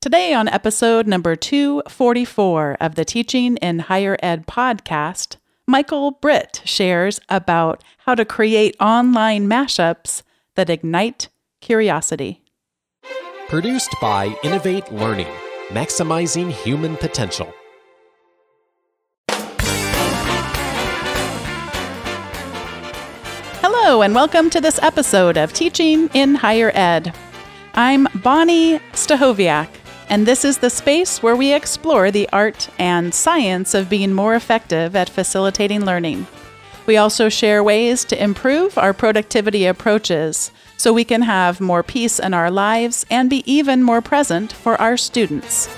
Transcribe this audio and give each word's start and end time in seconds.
Today, 0.00 0.32
on 0.32 0.46
episode 0.46 1.08
number 1.08 1.34
244 1.34 2.76
of 2.80 2.94
the 2.94 3.04
Teaching 3.04 3.56
in 3.56 3.80
Higher 3.80 4.16
Ed 4.22 4.46
podcast, 4.46 5.38
Michael 5.66 6.12
Britt 6.12 6.62
shares 6.64 7.18
about 7.28 7.82
how 8.06 8.14
to 8.14 8.24
create 8.24 8.76
online 8.78 9.48
mashups 9.48 10.22
that 10.54 10.70
ignite 10.70 11.30
curiosity. 11.60 12.44
Produced 13.48 13.92
by 14.00 14.36
Innovate 14.44 14.88
Learning, 14.92 15.26
maximizing 15.70 16.52
human 16.52 16.96
potential. 16.98 17.52
Hello, 23.60 24.02
and 24.02 24.14
welcome 24.14 24.48
to 24.50 24.60
this 24.60 24.78
episode 24.80 25.36
of 25.36 25.52
Teaching 25.52 26.08
in 26.14 26.36
Higher 26.36 26.70
Ed. 26.72 27.12
I'm 27.74 28.08
Bonnie 28.14 28.78
Stachowiak, 28.92 29.68
and 30.08 30.26
this 30.26 30.44
is 30.44 30.58
the 30.58 30.70
space 30.70 31.22
where 31.22 31.36
we 31.36 31.52
explore 31.52 32.10
the 32.10 32.28
art 32.32 32.68
and 32.78 33.12
science 33.12 33.74
of 33.74 33.90
being 33.90 34.12
more 34.12 34.34
effective 34.34 34.96
at 34.96 35.10
facilitating 35.10 35.84
learning. 35.84 36.26
We 36.86 36.96
also 36.96 37.28
share 37.28 37.62
ways 37.62 38.04
to 38.06 38.22
improve 38.22 38.78
our 38.78 38.94
productivity 38.94 39.66
approaches 39.66 40.50
so 40.78 40.92
we 40.92 41.04
can 41.04 41.22
have 41.22 41.60
more 41.60 41.82
peace 41.82 42.18
in 42.18 42.32
our 42.32 42.50
lives 42.50 43.04
and 43.10 43.28
be 43.28 43.42
even 43.50 43.82
more 43.82 44.00
present 44.00 44.52
for 44.52 44.80
our 44.80 44.96
students. 44.96 45.68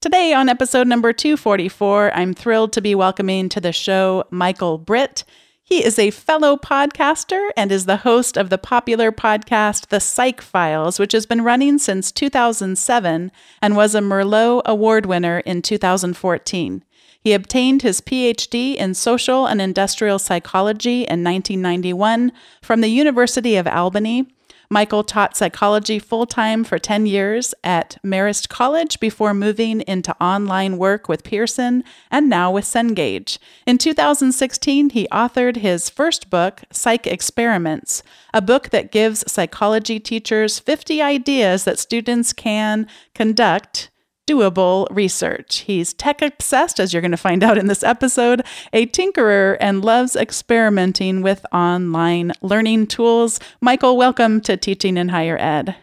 Today, 0.00 0.32
on 0.32 0.48
episode 0.48 0.86
number 0.86 1.12
244, 1.12 2.14
I'm 2.14 2.34
thrilled 2.34 2.72
to 2.74 2.82
be 2.82 2.94
welcoming 2.94 3.48
to 3.48 3.60
the 3.60 3.72
show 3.72 4.24
Michael 4.30 4.78
Britt. 4.78 5.24
He 5.68 5.84
is 5.84 5.98
a 5.98 6.10
fellow 6.10 6.56
podcaster 6.56 7.50
and 7.54 7.70
is 7.70 7.84
the 7.84 7.98
host 7.98 8.38
of 8.38 8.48
the 8.48 8.56
popular 8.56 9.12
podcast 9.12 9.88
The 9.88 10.00
Psych 10.00 10.40
Files, 10.40 10.98
which 10.98 11.12
has 11.12 11.26
been 11.26 11.44
running 11.44 11.76
since 11.76 12.10
2007 12.10 13.30
and 13.60 13.76
was 13.76 13.94
a 13.94 14.00
Merlot 14.00 14.62
Award 14.64 15.04
winner 15.04 15.40
in 15.40 15.60
2014. 15.60 16.84
He 17.20 17.34
obtained 17.34 17.82
his 17.82 18.00
PhD 18.00 18.76
in 18.76 18.94
social 18.94 19.44
and 19.44 19.60
industrial 19.60 20.18
psychology 20.18 21.00
in 21.00 21.22
1991 21.22 22.32
from 22.62 22.80
the 22.80 22.88
University 22.88 23.56
of 23.56 23.66
Albany 23.66 24.26
Michael 24.70 25.02
taught 25.02 25.36
psychology 25.36 25.98
full 25.98 26.26
time 26.26 26.62
for 26.62 26.78
10 26.78 27.06
years 27.06 27.54
at 27.64 27.96
Marist 28.04 28.50
College 28.50 29.00
before 29.00 29.32
moving 29.32 29.80
into 29.82 30.14
online 30.22 30.76
work 30.76 31.08
with 31.08 31.24
Pearson 31.24 31.82
and 32.10 32.28
now 32.28 32.50
with 32.50 32.66
Cengage. 32.66 33.38
In 33.66 33.78
2016, 33.78 34.90
he 34.90 35.08
authored 35.10 35.56
his 35.56 35.88
first 35.88 36.28
book, 36.28 36.64
Psych 36.70 37.06
Experiments, 37.06 38.02
a 38.34 38.42
book 38.42 38.68
that 38.68 38.92
gives 38.92 39.30
psychology 39.30 39.98
teachers 39.98 40.58
50 40.58 41.00
ideas 41.00 41.64
that 41.64 41.78
students 41.78 42.34
can 42.34 42.86
conduct 43.14 43.88
doable 44.28 44.86
research. 44.90 45.60
He's 45.60 45.94
tech 45.94 46.20
obsessed, 46.20 46.78
as 46.78 46.92
you're 46.92 47.00
going 47.00 47.12
to 47.12 47.16
find 47.16 47.42
out 47.42 47.56
in 47.56 47.66
this 47.66 47.82
episode, 47.82 48.44
a 48.74 48.86
tinkerer, 48.86 49.56
and 49.58 49.82
loves 49.82 50.14
experimenting 50.14 51.22
with 51.22 51.46
online 51.50 52.32
learning 52.42 52.88
tools. 52.88 53.40
Michael, 53.62 53.96
welcome 53.96 54.42
to 54.42 54.58
Teaching 54.58 54.98
in 54.98 55.08
Higher 55.08 55.38
Ed. 55.38 55.74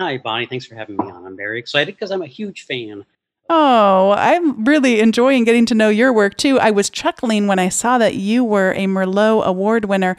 Hi, 0.00 0.18
Bonnie. 0.18 0.46
Thanks 0.46 0.66
for 0.66 0.74
having 0.74 0.96
me 0.96 1.04
on. 1.04 1.24
I'm 1.24 1.36
very 1.36 1.60
excited 1.60 1.94
because 1.94 2.10
I'm 2.10 2.22
a 2.22 2.26
huge 2.26 2.66
fan. 2.66 3.04
Oh, 3.48 4.10
I'm 4.18 4.64
really 4.64 5.00
enjoying 5.00 5.44
getting 5.44 5.64
to 5.66 5.74
know 5.74 5.88
your 5.88 6.12
work 6.12 6.36
too. 6.36 6.58
I 6.58 6.72
was 6.72 6.90
chuckling 6.90 7.46
when 7.46 7.60
I 7.60 7.68
saw 7.68 7.96
that 7.98 8.14
you 8.14 8.44
were 8.44 8.72
a 8.72 8.86
Merlot 8.86 9.44
Award 9.44 9.84
winner. 9.84 10.16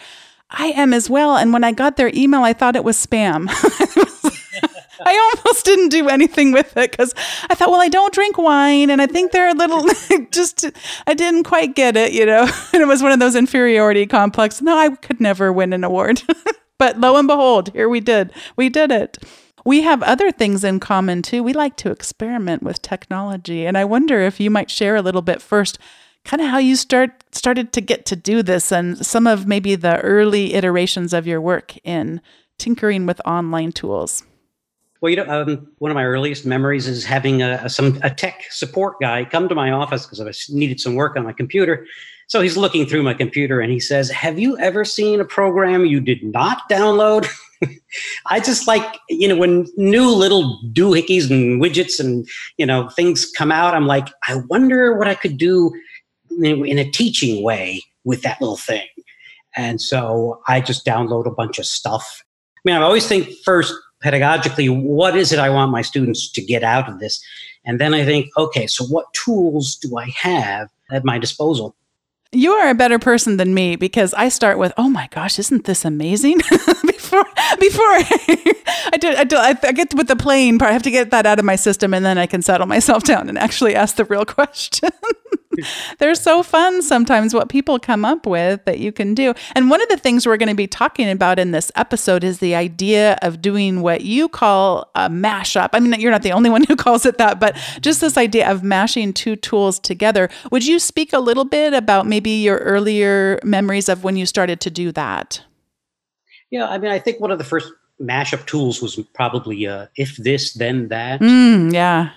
I 0.50 0.68
am 0.68 0.94
as 0.94 1.10
well. 1.10 1.36
And 1.36 1.54
when 1.54 1.64
I 1.64 1.74
got 1.74 1.98
their 1.98 2.12
email, 2.14 2.42
I 2.42 2.54
thought 2.54 2.76
it 2.76 2.84
was 2.84 2.98
spam. 2.98 3.50
I 5.06 5.32
almost 5.36 5.66
didn't 5.66 5.90
do 5.90 6.10
anything 6.10 6.52
with 6.52 6.76
it 6.78 6.92
because 6.92 7.14
I 7.50 7.56
thought, 7.56 7.70
well, 7.70 7.82
I 7.82 7.90
don't 7.90 8.14
drink 8.14 8.38
wine, 8.38 8.90
and 8.90 9.02
I 9.02 9.08
think 9.08 9.32
they're 9.32 9.50
a 9.50 9.54
little 9.54 9.86
just. 10.32 10.66
I 11.08 11.14
didn't 11.14 11.44
quite 11.44 11.76
get 11.76 11.96
it, 11.96 12.14
you 12.14 12.26
know. 12.26 12.48
And 12.74 12.84
it 12.84 12.88
was 12.88 13.02
one 13.02 13.12
of 13.12 13.20
those 13.20 13.36
inferiority 13.36 14.06
complex. 14.06 14.62
No, 14.62 14.78
I 14.78 14.90
could 14.90 15.20
never 15.20 15.52
win 15.52 15.74
an 15.74 15.84
award, 15.84 16.22
but 16.78 17.00
lo 17.00 17.16
and 17.18 17.28
behold, 17.28 17.72
here 17.74 17.90
we 17.90 18.00
did. 18.00 18.32
We 18.56 18.70
did 18.70 18.92
it. 18.92 19.18
We 19.66 19.82
have 19.82 20.04
other 20.04 20.32
things 20.32 20.64
in 20.64 20.80
common 20.80 21.22
too. 21.22 21.44
We 21.44 21.54
like 21.54 21.76
to 21.78 21.92
experiment 21.92 22.64
with 22.64 22.82
technology, 22.82 23.66
and 23.66 23.78
I 23.78 23.86
wonder 23.86 24.22
if 24.22 24.40
you 24.40 24.50
might 24.50 24.70
share 24.70 24.96
a 24.96 25.02
little 25.02 25.22
bit 25.22 25.42
first 25.42 25.80
kind 26.26 26.42
of 26.42 26.50
how 26.50 26.58
you 26.58 26.76
start 26.76 27.24
started 27.32 27.72
to 27.74 27.82
get 27.82 28.06
to 28.06 28.16
do 28.16 28.44
this 28.44 28.72
and 28.72 29.04
some 29.06 29.26
of 29.26 29.48
maybe 29.48 29.76
the 29.76 30.00
early 30.02 30.54
iterations 30.54 31.14
of 31.14 31.26
your 31.26 31.42
work 31.42 31.76
in 31.84 32.22
tinkering 32.58 33.06
with 33.06 33.22
online 33.26 33.72
tools. 33.72 34.24
Well, 35.02 35.10
you 35.10 35.16
know, 35.16 35.30
um, 35.30 35.68
one 35.78 35.92
of 35.92 35.96
my 35.96 36.04
earliest 36.04 36.46
memories 36.46 36.88
is 36.88 37.06
having 37.06 37.42
a, 37.42 37.62
a, 37.64 37.70
some 37.70 38.00
a 38.04 38.10
tech 38.10 38.44
support 38.50 38.98
guy 39.00 39.24
come 39.24 39.48
to 39.48 39.56
my 39.56 39.72
office 39.72 40.06
because 40.06 40.20
I 40.20 40.54
needed 40.54 40.80
some 40.80 40.96
work 40.96 41.16
on 41.16 41.24
my 41.24 41.32
computer. 41.32 41.86
So 42.28 42.42
he's 42.42 42.58
looking 42.58 42.86
through 42.86 43.04
my 43.04 43.14
computer 43.14 43.62
and 43.62 43.72
he 43.72 43.80
says, 43.80 44.10
"Have 44.12 44.38
you 44.38 44.58
ever 44.60 44.84
seen 44.84 45.20
a 45.20 45.26
program 45.26 45.86
you 45.86 46.00
did 46.00 46.24
not 46.24 46.70
download?" 46.70 47.28
I 48.28 48.40
just 48.40 48.68
like 48.68 48.84
you 49.10 49.28
know 49.28 49.38
when 49.38 49.68
new 49.78 50.10
little 50.10 50.60
doohickeys 50.74 51.32
and 51.32 51.62
widgets 51.62 52.00
and 52.00 52.28
you 52.58 52.66
know 52.66 52.90
things 52.90 53.32
come 53.32 53.52
out. 53.52 53.74
I'm 53.74 53.88
like, 53.88 54.10
I 54.28 54.42
wonder 54.50 54.98
what 54.98 55.08
I 55.08 55.16
could 55.16 55.38
do 55.38 55.72
in, 56.44 56.66
in 56.66 56.78
a 56.78 56.90
teaching 56.90 57.42
way 57.42 57.82
with 58.04 58.22
that 58.24 58.40
little 58.42 58.58
thing. 58.58 58.88
And 59.56 59.82
so 59.82 60.42
I 60.48 60.62
just 60.62 60.86
download 60.86 61.26
a 61.26 61.32
bunch 61.32 61.58
of 61.58 61.66
stuff. 61.66 62.24
I 62.58 62.62
mean, 62.66 62.76
I 62.76 62.82
always 62.82 63.08
think 63.08 63.30
first 63.44 63.74
pedagogically, 64.04 64.70
what 64.70 65.16
is 65.16 65.32
it 65.32 65.40
I 65.40 65.50
want 65.50 65.72
my 65.72 65.82
students 65.82 66.32
to 66.32 66.42
get 66.42 66.64
out 66.64 66.90
of 66.90 67.00
this? 67.00 67.24
And 67.66 67.80
then 67.80 67.94
I 67.94 68.06
think, 68.06 68.30
okay, 68.38 68.68
so 68.68 68.86
what 68.86 69.14
tools 69.14 69.76
do 69.76 69.98
I 69.98 70.10
have 70.16 70.70
at 70.92 71.06
my 71.06 71.18
disposal? 71.18 71.76
You 72.32 72.52
are 72.52 72.70
a 72.70 72.76
better 72.76 73.00
person 73.00 73.38
than 73.38 73.56
me 73.56 73.76
because 73.76 74.14
I 74.14 74.30
start 74.30 74.60
with, 74.60 74.72
"Oh 74.78 74.88
my 74.88 75.08
gosh, 75.10 75.40
isn't 75.40 75.66
this 75.66 75.84
amazing?" 75.84 76.38
before 76.86 77.26
before 77.60 77.86
I, 77.86 78.54
I 78.94 78.98
do, 78.98 79.08
I, 79.10 79.24
do, 79.24 79.36
I 79.38 79.54
get 79.54 79.96
with 79.96 80.08
the 80.08 80.16
plane 80.16 80.60
part. 80.60 80.70
I 80.70 80.74
have 80.74 80.84
to 80.84 80.92
get 80.92 81.10
that 81.10 81.26
out 81.26 81.40
of 81.40 81.46
my 81.46 81.56
system, 81.56 81.92
and 81.92 82.06
then 82.06 82.20
I 82.20 82.28
can 82.28 82.44
settle 82.44 82.68
myself 82.68 83.04
down 83.04 83.30
and 83.30 83.38
actually 83.40 83.74
ask 83.74 83.96
the 83.96 84.06
real 84.06 84.26
question. 84.38 84.90
They're 86.00 86.16
so 86.16 86.44
fun 86.44 86.82
sometimes 86.82 87.34
what 87.34 87.50
people 87.50 87.80
come 87.80 88.06
up 88.06 88.26
with 88.26 88.66
that 88.66 88.80
you 88.80 88.92
can 88.92 89.14
do. 89.14 89.34
And 89.56 89.70
one 89.70 89.82
of 89.82 89.90
the 89.90 89.98
things 89.98 90.26
we're 90.26 90.38
going 90.38 90.50
to 90.50 90.56
be 90.56 90.68
talking 90.68 91.10
about 91.10 91.40
in 91.40 91.52
this 91.52 91.72
episode 91.76 92.24
is 92.24 92.40
the 92.40 92.56
idea 92.56 93.18
of 93.22 93.42
doing 93.42 93.82
what 93.82 94.02
you 94.02 94.30
call 94.30 94.90
a 94.96 95.10
mashup. 95.10 95.70
I 95.74 95.80
mean, 95.80 96.00
you're 96.00 96.12
not 96.12 96.24
the 96.24 96.32
only 96.32 96.50
one 96.50 96.64
who 96.64 96.76
calls 96.78 97.06
it 97.06 97.18
that, 97.18 97.40
but 97.40 97.56
just 97.82 98.02
this 98.02 98.18
idea 98.18 98.50
of 98.50 98.64
mashing 98.64 99.14
two 99.14 99.36
tools 99.36 99.80
together. 99.80 100.30
Would 100.52 100.66
you 100.66 100.80
speak 100.80 101.14
a 101.14 101.20
little 101.20 101.46
bit 101.46 101.74
about 101.74 102.08
maybe 102.08 102.32
your 102.32 102.58
earlier 102.58 103.40
memories 103.44 103.90
of 103.90 104.04
when 104.04 104.16
you 104.16 104.26
started 104.26 104.60
to 104.62 104.70
do 104.70 104.92
that? 104.94 105.42
Yeah, 106.52 106.68
I 106.68 106.80
mean, 106.80 106.92
I 106.92 107.00
think 107.00 107.20
one 107.20 107.32
of 107.32 107.38
the 107.38 107.44
first 107.44 107.72
mashup 108.02 108.46
tools 108.46 108.82
was 108.82 108.96
probably 109.14 109.68
uh, 109.68 109.88
if 109.96 110.16
this 110.18 110.54
then 110.54 110.88
that 110.88 111.20
mm, 111.20 111.72
yeah 111.74 112.12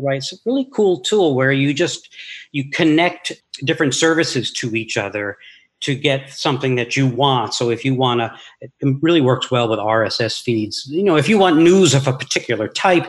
right? 0.00 0.18
It's 0.18 0.32
a 0.32 0.36
really 0.46 0.68
cool 0.72 1.00
tool 1.00 1.34
where 1.34 1.52
you 1.52 1.74
just 1.74 2.14
you 2.52 2.70
connect 2.70 3.32
different 3.64 3.94
services 3.94 4.52
to 4.52 4.74
each 4.74 4.96
other 4.96 5.36
to 5.80 5.94
get 5.96 6.30
something 6.30 6.76
that 6.76 6.96
you 6.96 7.06
want. 7.06 7.54
So 7.54 7.70
if 7.70 7.84
you 7.84 7.94
want 7.94 8.20
to 8.20 8.32
it 8.60 8.72
really 9.00 9.20
works 9.20 9.50
well 9.50 9.68
with 9.68 9.78
rss 9.78 10.40
feeds. 10.40 10.86
You 10.88 11.02
know 11.02 11.16
if 11.16 11.28
you 11.28 11.38
want 11.38 11.58
news 11.58 11.94
of 11.94 12.06
a 12.06 12.12
particular 12.12 12.68
type 12.68 13.06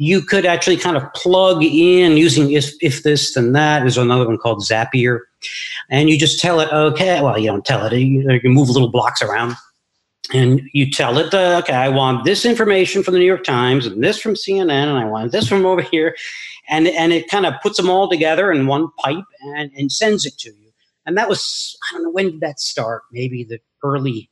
you 0.00 0.22
could 0.22 0.46
actually 0.46 0.76
kind 0.76 0.96
of 0.96 1.12
plug 1.14 1.64
in 1.64 2.16
using 2.16 2.52
if, 2.52 2.72
if 2.80 3.02
this 3.02 3.34
then 3.34 3.52
that 3.52 3.80
there's 3.80 3.98
another 3.98 4.26
one 4.26 4.38
called 4.38 4.62
zapier. 4.62 5.20
And 5.90 6.08
you 6.08 6.18
just 6.18 6.40
tell 6.40 6.60
it 6.60 6.72
okay 6.72 7.20
well 7.20 7.38
you 7.38 7.46
don't 7.46 7.64
tell 7.64 7.86
it. 7.86 7.92
You, 7.92 8.40
you 8.42 8.50
move 8.50 8.68
little 8.68 8.90
blocks 8.90 9.22
around 9.22 9.56
and 10.32 10.60
you 10.72 10.90
tell 10.90 11.18
it, 11.18 11.32
uh, 11.32 11.60
okay, 11.62 11.74
I 11.74 11.88
want 11.88 12.24
this 12.24 12.44
information 12.44 13.02
from 13.02 13.14
the 13.14 13.20
New 13.20 13.26
York 13.26 13.44
Times 13.44 13.86
and 13.86 14.02
this 14.02 14.18
from 14.18 14.34
CNN, 14.34 14.70
and 14.70 14.98
I 14.98 15.04
want 15.04 15.32
this 15.32 15.48
from 15.48 15.64
over 15.64 15.82
here, 15.82 16.16
and 16.68 16.86
and 16.88 17.12
it 17.12 17.28
kind 17.28 17.46
of 17.46 17.54
puts 17.62 17.76
them 17.76 17.88
all 17.88 18.08
together 18.08 18.52
in 18.52 18.66
one 18.66 18.88
pipe 18.98 19.24
and, 19.40 19.70
and 19.76 19.90
sends 19.90 20.26
it 20.26 20.36
to 20.38 20.50
you. 20.50 20.70
And 21.06 21.16
that 21.16 21.28
was 21.28 21.76
I 21.88 21.94
don't 21.94 22.04
know 22.04 22.10
when 22.10 22.32
did 22.32 22.40
that 22.40 22.60
start? 22.60 23.02
Maybe 23.10 23.44
the 23.44 23.60
early 23.82 24.30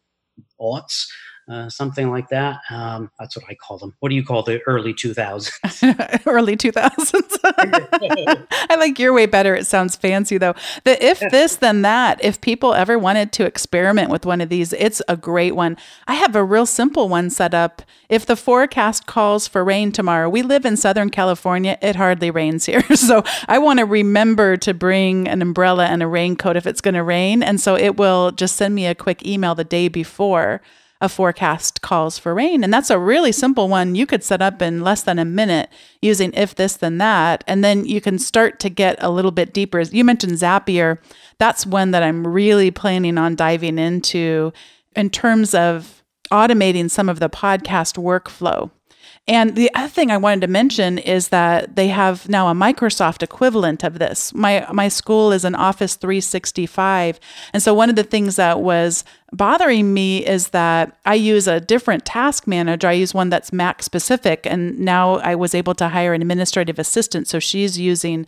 aughts. 0.61 1.07
Uh, 1.49 1.71
something 1.71 2.11
like 2.11 2.29
that. 2.29 2.59
Um, 2.71 3.09
that's 3.21 3.37
what 3.37 3.45
I 3.49 3.55
call 3.55 3.79
them. 3.79 3.95
What 4.01 4.09
do 4.09 4.17
you 4.17 4.25
call 4.25 4.43
the 4.43 4.61
early 4.67 4.93
2000s? 4.93 6.23
early 6.27 6.57
2000s. 6.57 7.39
I 8.69 8.75
like 8.75 8.99
your 8.99 9.13
way 9.13 9.27
better. 9.27 9.55
It 9.55 9.65
sounds 9.65 9.95
fancy 9.95 10.39
though. 10.39 10.57
The 10.83 11.05
if 11.05 11.21
this, 11.31 11.55
then 11.55 11.83
that. 11.83 12.23
If 12.25 12.41
people 12.41 12.75
ever 12.75 12.99
wanted 12.99 13.31
to 13.35 13.47
experiment 13.47 14.11
with 14.11 14.27
one 14.27 14.41
of 14.41 14.49
these, 14.49 14.73
it's 14.73 15.01
a 15.07 15.17
great 15.17 15.55
one. 15.55 15.77
I 16.09 16.15
have 16.15 16.35
a 16.35 16.43
real 16.43 16.67
simple 16.67 17.09
one 17.09 17.31
set 17.31 17.55
up. 17.55 17.81
If 18.09 18.27
the 18.27 18.35
forecast 18.35 19.07
calls 19.07 19.47
for 19.47 19.63
rain 19.63 19.93
tomorrow, 19.93 20.29
we 20.29 20.43
live 20.43 20.65
in 20.65 20.77
Southern 20.77 21.11
California, 21.11 21.79
it 21.81 21.95
hardly 21.95 22.31
rains 22.31 22.67
here. 22.67 22.83
So 22.97 23.23
I 23.47 23.59
want 23.59 23.79
to 23.79 23.85
remember 23.85 24.57
to 24.57 24.75
bring 24.75 25.29
an 25.29 25.41
umbrella 25.41 25.87
and 25.87 26.03
a 26.03 26.09
raincoat 26.09 26.57
if 26.57 26.67
it's 26.67 26.81
going 26.81 26.95
to 26.95 27.05
rain. 27.05 27.41
And 27.43 27.61
so 27.61 27.77
it 27.77 27.97
will 27.97 28.33
just 28.33 28.57
send 28.57 28.75
me 28.75 28.87
a 28.87 28.97
quick 28.97 29.25
email 29.25 29.55
the 29.55 29.63
day 29.63 29.87
before 29.87 30.61
a 31.01 31.09
forecast 31.09 31.83
calls 31.83 32.19
for 32.19 32.35
rain. 32.35 32.65
And 32.65 32.73
that's 32.73 32.91
a 32.91 32.99
really 32.99 33.33
simple 33.33 33.69
one 33.69 33.95
you 33.95 34.07
could 34.07 34.25
set 34.25 34.41
up 34.41 34.63
in 34.63 34.81
less 34.81 35.03
than 35.03 35.19
a 35.19 35.25
minute 35.25 35.69
using 36.01 36.33
if 36.33 36.55
this, 36.55 36.77
then 36.77 36.99
that. 36.99 37.45
And 37.47 37.63
then 37.63 37.85
you 37.85 38.01
can 38.01 38.19
start 38.19 38.59
to 38.61 38.71
get 38.71 38.97
a 39.01 39.11
little 39.11 39.31
bit 39.31 39.53
deeper. 39.53 39.81
You 39.81 40.05
mentioned 40.05 40.33
Zapier. 40.33 40.99
That's 41.39 41.67
one 41.67 41.91
that 41.91 42.03
I'm 42.03 42.27
really 42.27 42.71
planning 42.71 43.19
on 43.19 43.37
diving 43.37 43.79
into 43.79 44.53
in 44.95 45.11
terms 45.11 45.55
of 45.55 46.03
automating 46.31 46.91
some 46.91 47.09
of 47.09 47.21
the 47.21 47.31
podcast 47.31 47.97
workflow. 48.03 48.71
And 49.29 49.57
the 49.57 49.75
other 49.75 49.89
thing 49.89 50.13
I 50.13 50.19
wanted 50.19 50.43
to 50.43 50.47
mention 50.47 50.99
is 50.99 51.29
that 51.29 51.75
they 51.75 51.89
have 51.89 52.29
now 52.29 52.47
a 52.49 52.55
Microsoft 52.55 53.25
equivalent 53.25 53.83
of 53.83 53.99
this. 53.99 54.33
My 54.35 54.65
my 54.73 54.87
school 54.87 55.33
is 55.33 55.45
an 55.45 55.57
Office 55.57 55.97
365. 55.97 57.19
And 57.53 57.61
so 57.61 57.75
one 57.75 57.91
of 57.91 57.97
the 57.97 58.05
things 58.05 58.37
that 58.37 58.61
was 58.61 59.03
bothering 59.33 59.93
me 59.93 60.25
is 60.25 60.51
that 60.51 60.97
I 61.05 61.15
use 61.15 61.49
a 61.49 61.61
different 61.61 62.05
task 62.05 62.47
manager. 62.47 62.87
I 62.87 62.93
use 62.93 63.15
one 63.15 63.29
that's 63.29 63.53
Mac 63.53 63.83
specific 63.83 64.47
and 64.47 64.79
now 64.79 65.17
I 65.17 65.35
was 65.35 65.57
able 65.57 65.75
to 65.75 65.89
hire 65.89 66.15
an 66.15 66.23
administrative 66.23 66.79
assistant 66.79 67.27
so 67.27 67.41
she's 67.41 67.79
using 67.79 68.27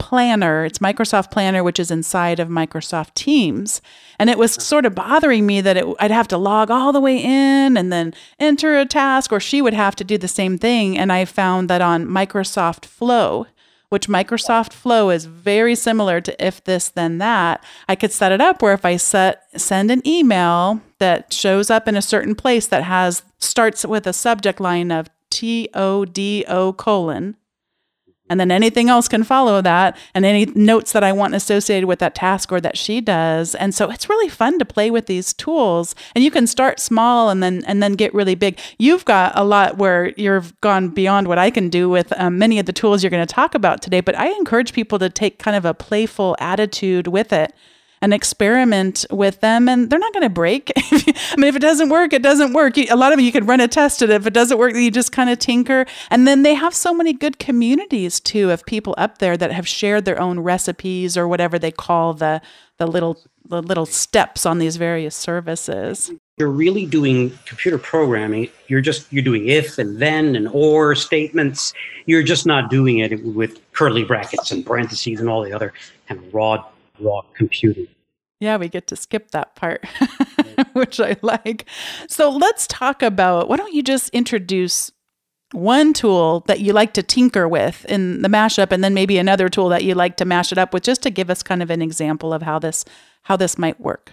Planner. 0.00 0.64
It's 0.64 0.80
Microsoft 0.80 1.30
Planner, 1.30 1.62
which 1.62 1.78
is 1.78 1.90
inside 1.90 2.40
of 2.40 2.48
Microsoft 2.48 3.14
Teams. 3.14 3.80
And 4.18 4.28
it 4.28 4.38
was 4.38 4.54
sort 4.54 4.86
of 4.86 4.94
bothering 4.96 5.46
me 5.46 5.60
that 5.60 5.76
it, 5.76 5.86
I'd 6.00 6.10
have 6.10 6.26
to 6.28 6.38
log 6.38 6.70
all 6.70 6.92
the 6.92 7.00
way 7.00 7.18
in 7.18 7.76
and 7.76 7.92
then 7.92 8.14
enter 8.40 8.76
a 8.76 8.86
task, 8.86 9.30
or 9.30 9.38
she 9.38 9.62
would 9.62 9.74
have 9.74 9.94
to 9.96 10.04
do 10.04 10.18
the 10.18 10.26
same 10.26 10.58
thing. 10.58 10.98
And 10.98 11.12
I 11.12 11.24
found 11.26 11.70
that 11.70 11.82
on 11.82 12.06
Microsoft 12.06 12.86
Flow, 12.86 13.46
which 13.90 14.08
Microsoft 14.08 14.72
Flow 14.72 15.10
is 15.10 15.26
very 15.26 15.74
similar 15.74 16.20
to 16.22 16.44
if 16.44 16.64
this 16.64 16.88
then 16.88 17.18
that, 17.18 17.62
I 17.86 17.94
could 17.94 18.10
set 18.10 18.32
it 18.32 18.40
up 18.40 18.62
where 18.62 18.74
if 18.74 18.84
I 18.84 18.96
set 18.96 19.44
send 19.54 19.90
an 19.90 20.06
email 20.06 20.80
that 20.98 21.32
shows 21.32 21.70
up 21.70 21.86
in 21.86 21.94
a 21.94 22.02
certain 22.02 22.34
place 22.34 22.66
that 22.68 22.84
has 22.84 23.22
starts 23.38 23.84
with 23.84 24.06
a 24.06 24.12
subject 24.12 24.60
line 24.60 24.90
of 24.90 25.10
T 25.28 25.68
O 25.74 26.04
D 26.04 26.44
O 26.48 26.72
colon 26.72 27.36
and 28.30 28.40
then 28.40 28.50
anything 28.50 28.88
else 28.88 29.08
can 29.08 29.24
follow 29.24 29.60
that 29.60 29.98
and 30.14 30.24
any 30.24 30.46
notes 30.46 30.92
that 30.92 31.04
I 31.04 31.12
want 31.12 31.34
associated 31.34 31.86
with 31.86 31.98
that 31.98 32.14
task 32.14 32.52
or 32.52 32.60
that 32.60 32.78
she 32.78 33.00
does. 33.00 33.56
And 33.56 33.74
so 33.74 33.90
it's 33.90 34.08
really 34.08 34.28
fun 34.30 34.58
to 34.60 34.64
play 34.64 34.90
with 34.90 35.06
these 35.06 35.34
tools. 35.34 35.94
And 36.14 36.22
you 36.24 36.30
can 36.30 36.46
start 36.46 36.78
small 36.80 37.28
and 37.28 37.42
then 37.42 37.64
and 37.66 37.82
then 37.82 37.94
get 37.94 38.14
really 38.14 38.36
big. 38.36 38.58
You've 38.78 39.04
got 39.04 39.32
a 39.36 39.44
lot 39.44 39.76
where 39.76 40.14
you've 40.16 40.58
gone 40.60 40.88
beyond 40.90 41.26
what 41.26 41.38
I 41.38 41.50
can 41.50 41.68
do 41.68 41.90
with 41.90 42.12
um, 42.18 42.38
many 42.38 42.58
of 42.60 42.66
the 42.66 42.72
tools 42.72 43.02
you're 43.02 43.10
going 43.10 43.26
to 43.26 43.34
talk 43.34 43.54
about 43.54 43.82
today, 43.82 44.00
but 44.00 44.16
I 44.16 44.28
encourage 44.28 44.72
people 44.72 44.98
to 45.00 45.10
take 45.10 45.38
kind 45.38 45.56
of 45.56 45.64
a 45.64 45.74
playful 45.74 46.36
attitude 46.38 47.08
with 47.08 47.32
it 47.32 47.52
and 48.02 48.14
experiment 48.14 49.04
with 49.10 49.40
them 49.40 49.68
and 49.68 49.90
they're 49.90 49.98
not 49.98 50.12
going 50.12 50.22
to 50.22 50.30
break. 50.30 50.72
I 50.76 51.34
mean, 51.36 51.48
if 51.48 51.56
it 51.56 51.60
doesn't 51.60 51.90
work, 51.90 52.12
it 52.12 52.22
doesn't 52.22 52.52
work. 52.52 52.78
a 52.78 52.94
lot 52.94 53.12
of 53.12 53.18
them, 53.18 53.24
you 53.24 53.32
can 53.32 53.46
run 53.46 53.60
a 53.60 53.68
test 53.68 54.02
and 54.02 54.10
if 54.10 54.26
it 54.26 54.32
doesn't 54.32 54.58
work, 54.58 54.74
you 54.74 54.90
just 54.90 55.12
kind 55.12 55.28
of 55.28 55.38
tinker. 55.38 55.86
And 56.10 56.26
then 56.26 56.42
they 56.42 56.54
have 56.54 56.74
so 56.74 56.94
many 56.94 57.12
good 57.12 57.38
communities 57.38 58.18
too 58.18 58.50
of 58.50 58.64
people 58.64 58.94
up 58.96 59.18
there 59.18 59.36
that 59.36 59.52
have 59.52 59.68
shared 59.68 60.04
their 60.04 60.20
own 60.20 60.40
recipes 60.40 61.16
or 61.16 61.28
whatever 61.28 61.58
they 61.58 61.70
call 61.70 62.14
the, 62.14 62.40
the 62.78 62.86
little, 62.86 63.20
the 63.44 63.62
little 63.62 63.86
steps 63.86 64.46
on 64.46 64.58
these 64.58 64.76
various 64.76 65.14
services 65.14 66.10
you're 66.40 66.48
really 66.48 66.86
doing 66.86 67.36
computer 67.44 67.76
programming 67.76 68.48
you're 68.66 68.80
just 68.80 69.12
you're 69.12 69.22
doing 69.22 69.48
if 69.48 69.76
and 69.76 69.98
then 69.98 70.34
and 70.34 70.48
or 70.52 70.94
statements 70.94 71.74
you're 72.06 72.22
just 72.22 72.46
not 72.46 72.70
doing 72.70 72.98
it 72.98 73.22
with 73.22 73.60
curly 73.72 74.04
brackets 74.04 74.50
and 74.50 74.64
parentheses 74.64 75.20
and 75.20 75.28
all 75.28 75.42
the 75.42 75.52
other 75.52 75.74
kind 76.08 76.18
of 76.18 76.34
raw 76.34 76.64
raw 77.00 77.22
computing. 77.34 77.88
Yeah, 78.40 78.56
we 78.56 78.68
get 78.68 78.86
to 78.86 78.96
skip 78.96 79.32
that 79.32 79.54
part, 79.54 79.84
which 80.72 80.98
I 80.98 81.16
like. 81.20 81.66
So 82.08 82.30
let's 82.30 82.66
talk 82.66 83.02
about 83.02 83.48
why 83.48 83.56
don't 83.56 83.74
you 83.74 83.82
just 83.82 84.08
introduce 84.10 84.90
one 85.52 85.92
tool 85.92 86.40
that 86.46 86.60
you 86.60 86.72
like 86.72 86.92
to 86.94 87.02
tinker 87.02 87.48
with 87.48 87.84
in 87.86 88.22
the 88.22 88.28
mashup 88.28 88.70
and 88.70 88.84
then 88.84 88.94
maybe 88.94 89.18
another 89.18 89.48
tool 89.48 89.68
that 89.68 89.84
you 89.84 89.94
like 89.94 90.16
to 90.16 90.24
mash 90.24 90.52
it 90.52 90.58
up 90.58 90.72
with 90.72 90.84
just 90.84 91.02
to 91.02 91.10
give 91.10 91.28
us 91.28 91.42
kind 91.42 91.62
of 91.62 91.70
an 91.70 91.82
example 91.82 92.32
of 92.32 92.42
how 92.42 92.58
this 92.58 92.84
how 93.22 93.36
this 93.36 93.58
might 93.58 93.78
work. 93.80 94.12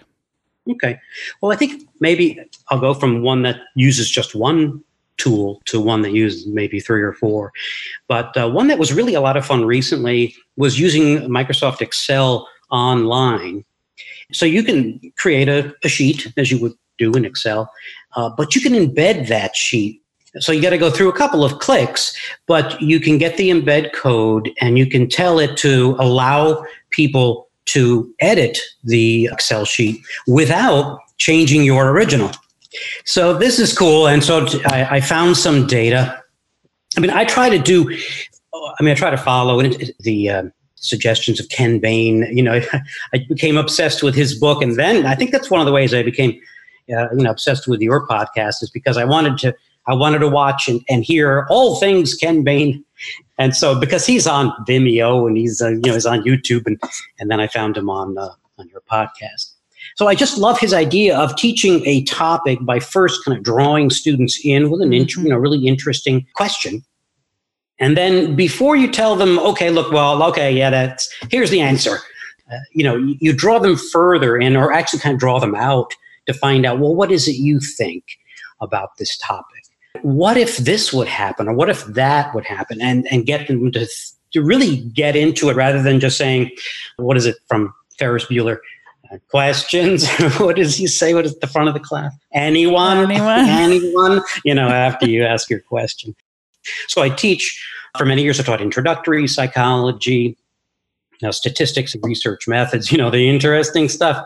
Okay. 0.70 0.98
Well, 1.40 1.50
I 1.50 1.56
think 1.56 1.88
maybe 2.00 2.38
I'll 2.68 2.80
go 2.80 2.92
from 2.92 3.22
one 3.22 3.42
that 3.42 3.60
uses 3.74 4.10
just 4.10 4.34
one 4.34 4.82
tool 5.16 5.62
to 5.64 5.80
one 5.80 6.02
that 6.02 6.12
uses 6.12 6.46
maybe 6.46 6.80
three 6.80 7.02
or 7.02 7.12
four. 7.12 7.52
But 8.06 8.36
uh, 8.36 8.48
one 8.50 8.68
that 8.68 8.78
was 8.78 8.92
really 8.92 9.14
a 9.14 9.20
lot 9.20 9.36
of 9.36 9.46
fun 9.46 9.64
recently 9.64 10.34
was 10.56 10.78
using 10.78 11.20
Microsoft 11.28 11.80
Excel 11.80 12.46
online. 12.70 13.64
So 14.32 14.46
you 14.46 14.62
can 14.62 15.00
create 15.18 15.48
a, 15.48 15.74
a 15.84 15.88
sheet 15.88 16.32
as 16.36 16.50
you 16.50 16.60
would 16.60 16.74
do 16.98 17.12
in 17.12 17.24
Excel, 17.24 17.70
uh, 18.16 18.30
but 18.30 18.54
you 18.54 18.60
can 18.60 18.72
embed 18.72 19.28
that 19.28 19.56
sheet. 19.56 20.02
So 20.40 20.52
you 20.52 20.60
got 20.60 20.70
to 20.70 20.78
go 20.78 20.90
through 20.90 21.08
a 21.08 21.16
couple 21.16 21.44
of 21.44 21.58
clicks, 21.58 22.14
but 22.46 22.80
you 22.82 23.00
can 23.00 23.16
get 23.18 23.36
the 23.36 23.50
embed 23.50 23.92
code 23.92 24.50
and 24.60 24.76
you 24.76 24.86
can 24.86 25.08
tell 25.08 25.38
it 25.38 25.56
to 25.58 25.96
allow 25.98 26.64
people 26.90 27.48
to 27.66 28.12
edit 28.20 28.58
the 28.84 29.28
Excel 29.32 29.64
sheet 29.64 30.00
without 30.26 31.00
changing 31.16 31.64
your 31.64 31.90
original. 31.90 32.30
So 33.04 33.36
this 33.36 33.58
is 33.58 33.76
cool. 33.76 34.06
And 34.06 34.22
so 34.22 34.46
I, 34.66 35.00
found 35.00 35.36
some 35.36 35.66
data. 35.66 36.22
I 36.96 37.00
mean, 37.00 37.10
I 37.10 37.24
try 37.24 37.48
to 37.48 37.58
do, 37.58 37.90
I 37.90 38.82
mean, 38.82 38.92
I 38.92 38.94
try 38.94 39.10
to 39.10 39.16
follow 39.16 39.62
the, 40.00 40.30
uh, 40.30 40.42
suggestions 40.80 41.40
of 41.40 41.48
Ken 41.48 41.78
Bain. 41.78 42.28
You 42.34 42.42
know, 42.42 42.60
I 43.14 43.18
became 43.28 43.56
obsessed 43.56 44.02
with 44.02 44.14
his 44.14 44.38
book, 44.38 44.62
and 44.62 44.76
then 44.76 45.06
I 45.06 45.14
think 45.14 45.30
that's 45.30 45.50
one 45.50 45.60
of 45.60 45.66
the 45.66 45.72
ways 45.72 45.94
I 45.94 46.02
became, 46.02 46.40
uh, 46.94 47.10
you 47.10 47.24
know, 47.24 47.30
obsessed 47.30 47.68
with 47.68 47.80
your 47.80 48.06
podcast 48.06 48.62
is 48.62 48.70
because 48.70 48.96
I 48.96 49.04
wanted 49.04 49.38
to, 49.38 49.54
I 49.86 49.94
wanted 49.94 50.18
to 50.20 50.28
watch 50.28 50.68
and, 50.68 50.80
and 50.88 51.04
hear 51.04 51.46
all 51.50 51.76
things 51.76 52.14
Ken 52.14 52.42
Bain, 52.42 52.84
and 53.38 53.54
so 53.54 53.78
because 53.78 54.06
he's 54.06 54.26
on 54.26 54.52
Vimeo 54.66 55.26
and 55.26 55.36
he's 55.36 55.60
uh, 55.60 55.70
you 55.70 55.82
know 55.86 55.94
he's 55.94 56.06
on 56.06 56.22
YouTube, 56.22 56.66
and 56.66 56.80
and 57.18 57.30
then 57.30 57.40
I 57.40 57.46
found 57.46 57.76
him 57.76 57.90
on 57.90 58.18
uh, 58.18 58.30
on 58.58 58.68
your 58.68 58.82
podcast. 58.90 59.52
So 59.96 60.06
I 60.06 60.14
just 60.14 60.38
love 60.38 60.58
his 60.58 60.74
idea 60.74 61.18
of 61.18 61.34
teaching 61.36 61.84
a 61.86 62.04
topic 62.04 62.58
by 62.62 62.78
first 62.78 63.24
kind 63.24 63.36
of 63.36 63.42
drawing 63.42 63.90
students 63.90 64.38
in 64.44 64.70
with 64.70 64.80
an 64.82 64.90
mm-hmm. 64.90 65.22
you 65.22 65.30
know 65.30 65.36
really 65.36 65.66
interesting 65.66 66.26
question 66.34 66.84
and 67.80 67.96
then 67.96 68.34
before 68.34 68.76
you 68.76 68.90
tell 68.90 69.16
them, 69.16 69.38
okay, 69.38 69.70
look, 69.70 69.92
well, 69.92 70.22
okay, 70.24 70.52
yeah, 70.52 70.70
that's 70.70 71.12
here's 71.30 71.50
the 71.50 71.60
answer. 71.60 71.98
Uh, 72.50 72.56
you 72.72 72.82
know, 72.82 72.96
you, 72.96 73.16
you, 73.20 73.32
draw 73.32 73.58
them 73.58 73.76
further 73.76 74.36
in, 74.36 74.56
or 74.56 74.72
actually 74.72 74.98
kind 74.98 75.14
of 75.14 75.20
draw 75.20 75.38
them 75.38 75.54
out 75.54 75.92
to 76.26 76.32
find 76.32 76.64
out, 76.64 76.78
well, 76.78 76.94
what 76.94 77.12
is 77.12 77.28
it 77.28 77.36
you 77.36 77.60
think 77.60 78.04
about 78.60 78.96
this 78.98 79.16
topic? 79.18 79.64
What 80.02 80.36
if 80.36 80.56
this 80.56 80.92
would 80.92 81.08
happen, 81.08 81.48
or 81.48 81.54
what 81.54 81.68
if 81.68 81.84
that 81.84 82.34
would 82.34 82.44
happen, 82.44 82.80
and 82.80 83.06
and 83.10 83.26
get 83.26 83.48
them 83.48 83.70
to 83.72 83.86
to 84.32 84.42
really 84.42 84.76
get 84.76 85.16
into 85.16 85.48
it 85.50 85.56
rather 85.56 85.82
than 85.82 86.00
just 86.00 86.18
saying, 86.18 86.50
what 86.96 87.16
is 87.16 87.26
it 87.26 87.36
from 87.46 87.72
Ferris 87.98 88.26
Bueller? 88.26 88.58
Uh, 89.10 89.18
questions. 89.30 90.08
what 90.38 90.56
does 90.56 90.76
he 90.76 90.86
say? 90.86 91.14
What 91.14 91.24
is 91.24 91.38
the 91.38 91.46
front 91.46 91.68
of 91.68 91.74
the 91.74 91.80
class? 91.80 92.12
Anyone? 92.32 93.10
Anyone? 93.10 93.40
Anyone? 93.48 94.20
You 94.44 94.54
know, 94.54 94.68
after 94.68 95.08
you 95.08 95.24
ask 95.24 95.48
your 95.48 95.60
question. 95.60 96.14
So 96.88 97.02
I 97.02 97.08
teach, 97.08 97.60
for 97.96 98.04
many 98.04 98.22
years, 98.22 98.38
I 98.40 98.42
taught 98.42 98.60
introductory 98.60 99.26
psychology, 99.26 100.36
you 101.20 101.26
know, 101.26 101.30
statistics 101.30 101.94
and 101.94 102.04
research 102.04 102.46
methods, 102.46 102.92
you 102.92 102.98
know, 102.98 103.10
the 103.10 103.28
interesting 103.28 103.88
stuff. 103.88 104.24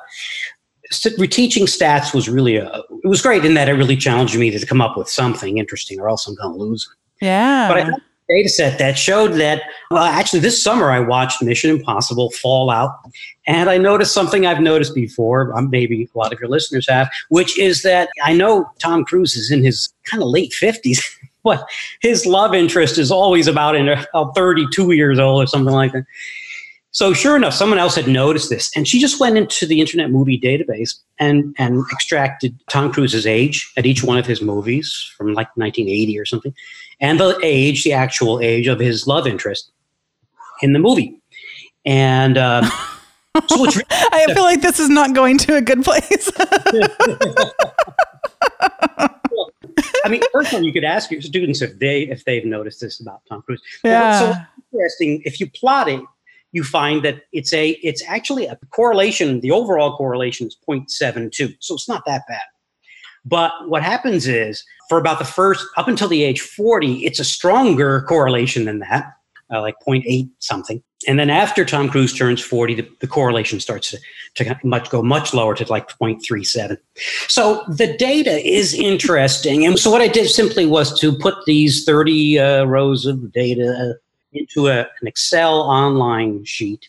Reteaching 0.93 1.31
teaching 1.31 1.67
stats 1.67 2.13
was 2.13 2.29
really 2.29 2.57
a, 2.57 2.83
it 3.03 3.09
was 3.09 3.23
great 3.23 3.45
in 3.45 3.55
that 3.55 3.69
it 3.69 3.73
really 3.73 3.97
challenged 3.97 4.37
me 4.39 4.51
to 4.51 4.67
come 4.67 4.83
up 4.83 4.97
with 4.97 5.09
something 5.09 5.57
interesting 5.57 5.99
or 5.99 6.09
else 6.09 6.27
I'm 6.27 6.35
going 6.35 6.53
to 6.53 6.59
lose. 6.59 6.89
Yeah. 7.23 7.69
But 7.69 7.77
I 7.79 7.81
had 7.85 7.95
a 7.95 8.03
data 8.29 8.49
set 8.49 8.79
that 8.79 8.99
showed 8.99 9.33
that, 9.35 9.63
well, 9.91 10.03
actually, 10.03 10.41
this 10.41 10.63
summer 10.63 10.91
I 10.91 11.01
watched 11.01 11.43
Mission 11.43 11.71
Impossible 11.71 12.31
Fallout 12.33 12.91
and 13.47 13.71
I 13.71 13.79
noticed 13.79 14.13
something 14.13 14.47
I've 14.47 14.61
noticed 14.61 14.95
before, 14.95 15.57
um, 15.57 15.71
maybe 15.71 16.09
a 16.15 16.19
lot 16.19 16.33
of 16.33 16.41
your 16.41 16.51
listeners 16.51 16.87
have, 16.89 17.09
which 17.31 17.59
is 17.59 17.83
that 17.83 18.11
I 18.23 18.33
know 18.33 18.71
Tom 18.79 19.05
Cruise 19.05 19.35
is 19.35 19.51
in 19.51 19.65
his 19.65 19.93
kind 20.05 20.23
of 20.23 20.29
late 20.29 20.53
50s. 20.53 21.01
what 21.43 21.69
his 22.01 22.27
love 22.27 22.55
interest 22.55 22.99
is 22.99 23.11
always 23.11 23.47
about 23.47 23.75
in 23.77 23.89
a, 23.89 24.07
32 24.35 24.93
years 24.93 25.19
old 25.19 25.43
or 25.43 25.47
something 25.47 25.75
like 25.75 25.93
that. 25.93 26.05
So 26.93 27.15
sure 27.15 27.37
enough, 27.37 27.55
someone 27.55 27.79
else 27.79 27.95
had 27.95 28.07
noticed 28.07 28.51
this, 28.51 28.71
and 28.77 28.87
she 28.87 29.01
just 29.01 29.19
went 29.19 29.39
into 29.39 29.67
the 29.67 29.81
Internet 29.81 30.11
Movie 30.11 30.39
Database 30.39 30.95
and 31.19 31.55
and 31.59 31.85
extracted 31.91 32.55
Tom 32.69 32.93
Cruise's 32.93 33.27
age 33.27 33.73
at 33.79 33.87
each 33.87 34.05
one 34.05 34.19
of 34.19 34.27
his 34.27 34.43
movies 34.43 35.11
from 35.17 35.29
like 35.29 35.49
1980 35.57 36.19
or 36.19 36.27
something, 36.27 36.55
and 37.01 37.19
the 37.19 37.39
age, 37.43 37.83
the 37.83 37.95
actual 37.95 38.41
age 38.41 38.67
of 38.67 38.79
his 38.79 39.07
love 39.07 39.27
interest 39.27 39.73
in 40.61 40.73
the 40.73 40.79
movie, 40.79 41.19
and. 41.85 42.39
Uh, 42.39 42.69
so 43.49 43.65
I 43.91 44.27
feel 44.35 44.43
like 44.43 44.61
this 44.61 44.79
is 44.79 44.91
not 44.91 45.15
going 45.15 45.39
to 45.39 45.57
a 45.57 45.63
good 45.63 45.83
place. 45.83 46.31
I 50.05 50.09
mean, 50.09 50.21
first 50.33 50.53
one 50.53 50.65
you 50.65 50.73
could 50.73 50.85
ask 50.85 51.11
your 51.11 51.23
students 51.23 51.63
if 51.63 51.79
they 51.79 52.03
if 52.03 52.25
they've 52.25 52.45
noticed 52.45 52.81
this 52.81 53.01
about 53.01 53.23
Tom 53.29 53.43
Cruise. 53.43 53.63
Yeah. 53.85 54.19
So 54.19 54.41
interesting. 54.73 55.23
If 55.25 55.41
you 55.41 55.51
plot 55.51 55.89
it, 55.89 56.01
you 56.53 56.65
find 56.65 57.05
that 57.05 57.23
it's 57.33 57.53
a 57.53 57.71
it's 57.83 58.03
actually 58.07 58.47
a 58.47 58.59
correlation. 58.71 59.41
The 59.41 59.51
overall 59.51 59.97
correlation 59.97 60.47
is 60.47 60.57
0.72, 60.69 61.57
so 61.61 61.75
it's 61.75 61.89
not 61.89 62.05
that 62.07 62.23
bad. 62.29 62.43
But 63.25 63.53
what 63.69 63.83
happens 63.83 64.27
is, 64.27 64.65
for 64.89 64.99
about 64.99 65.19
the 65.19 65.25
first, 65.25 65.65
up 65.77 65.89
until 65.89 66.09
the 66.09 66.25
age 66.25 66.41
40, 66.41 67.05
it's 67.05 67.21
a 67.21 67.25
stronger 67.25 68.03
correlation 68.03 68.65
than 68.65 68.81
that, 68.81 69.13
uh, 69.53 69.61
like 69.61 69.77
0.8 69.87 70.29
something. 70.41 70.83
And 71.09 71.19
then 71.19 71.31
after 71.31 71.65
Tom 71.65 71.89
Cruise 71.89 72.13
turns 72.13 72.41
40, 72.41 72.75
the, 72.75 72.89
the 73.01 73.07
correlation 73.07 73.61
starts 73.61 73.91
to, 73.91 73.99
to 74.37 74.59
much 74.65 74.91
go 74.91 75.03
much 75.03 75.35
lower 75.35 75.55
to 75.55 75.65
like 75.71 75.89
0.37. 75.89 76.79
So 77.29 77.65
the 77.69 77.97
data 77.97 78.39
is 78.47 78.75
interesting. 78.75 79.65
And 79.67 79.79
so 79.79 79.91
what 79.91 80.01
I 80.01 80.09
did 80.09 80.29
simply 80.29 80.67
was 80.67 80.99
to 81.01 81.13
put 81.13 81.35
these 81.47 81.85
30 81.85 82.39
uh, 82.39 82.65
rows 82.65 83.07
of 83.07 83.33
data 83.33 83.95
into 84.33 84.69
a, 84.69 84.81
an 84.81 85.07
Excel 85.07 85.61
online 85.61 86.45
sheet 86.45 86.89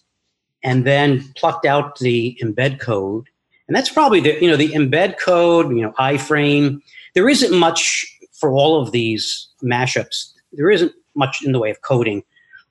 and 0.64 0.86
then 0.86 1.24
plucked 1.36 1.66
out 1.66 2.00
the 2.00 2.38
embed 2.42 2.80
code. 2.80 3.28
And 3.68 3.76
that's 3.76 3.90
probably 3.90 4.20
the, 4.20 4.38
you 4.42 4.50
know, 4.50 4.58
the 4.58 4.70
embed 4.70 5.20
code, 5.20 5.70
you 5.70 5.82
know, 5.82 5.94
iframe. 5.94 6.82
There 7.16 7.30
isn't 7.30 7.58
much 7.58 8.06
for 8.32 8.52
all 8.52 8.82
of 8.82 8.92
these 8.92 9.48
mashups. 9.64 10.32
There 10.52 10.70
isn't 10.70 10.92
much 11.16 11.44
in 11.44 11.52
the 11.52 11.60
way 11.60 11.70
of 11.70 11.82
coding 11.82 12.24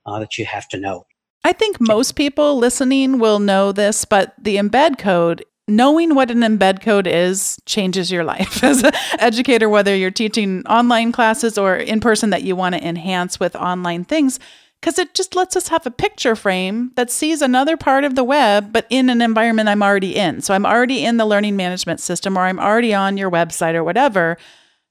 uh, 0.06 0.18
that 0.20 0.38
you 0.38 0.44
have 0.44 0.68
to 0.68 0.78
know. 0.78 1.06
I 1.44 1.52
think 1.52 1.80
most 1.80 2.12
people 2.12 2.56
listening 2.58 3.18
will 3.18 3.40
know 3.40 3.72
this, 3.72 4.04
but 4.04 4.34
the 4.38 4.56
embed 4.56 4.98
code, 4.98 5.44
knowing 5.66 6.14
what 6.14 6.30
an 6.30 6.40
embed 6.40 6.82
code 6.82 7.06
is, 7.06 7.58
changes 7.66 8.12
your 8.12 8.24
life 8.24 8.62
as 8.64 8.84
an 8.84 8.92
educator, 9.18 9.68
whether 9.68 9.94
you're 9.94 10.10
teaching 10.10 10.64
online 10.66 11.10
classes 11.10 11.58
or 11.58 11.76
in 11.76 12.00
person 12.00 12.30
that 12.30 12.42
you 12.42 12.54
want 12.54 12.74
to 12.74 12.86
enhance 12.86 13.40
with 13.40 13.56
online 13.56 14.04
things. 14.04 14.38
Because 14.80 14.98
it 14.98 15.14
just 15.14 15.36
lets 15.36 15.54
us 15.54 15.68
have 15.68 15.86
a 15.86 15.92
picture 15.92 16.34
frame 16.34 16.90
that 16.96 17.08
sees 17.08 17.40
another 17.40 17.76
part 17.76 18.02
of 18.02 18.16
the 18.16 18.24
web, 18.24 18.72
but 18.72 18.86
in 18.90 19.10
an 19.10 19.22
environment 19.22 19.68
I'm 19.68 19.82
already 19.82 20.16
in. 20.16 20.40
So 20.40 20.54
I'm 20.54 20.66
already 20.66 21.04
in 21.04 21.18
the 21.18 21.26
learning 21.26 21.54
management 21.54 22.00
system, 22.00 22.36
or 22.36 22.42
I'm 22.42 22.58
already 22.58 22.92
on 22.92 23.16
your 23.16 23.30
website, 23.30 23.74
or 23.74 23.84
whatever. 23.84 24.38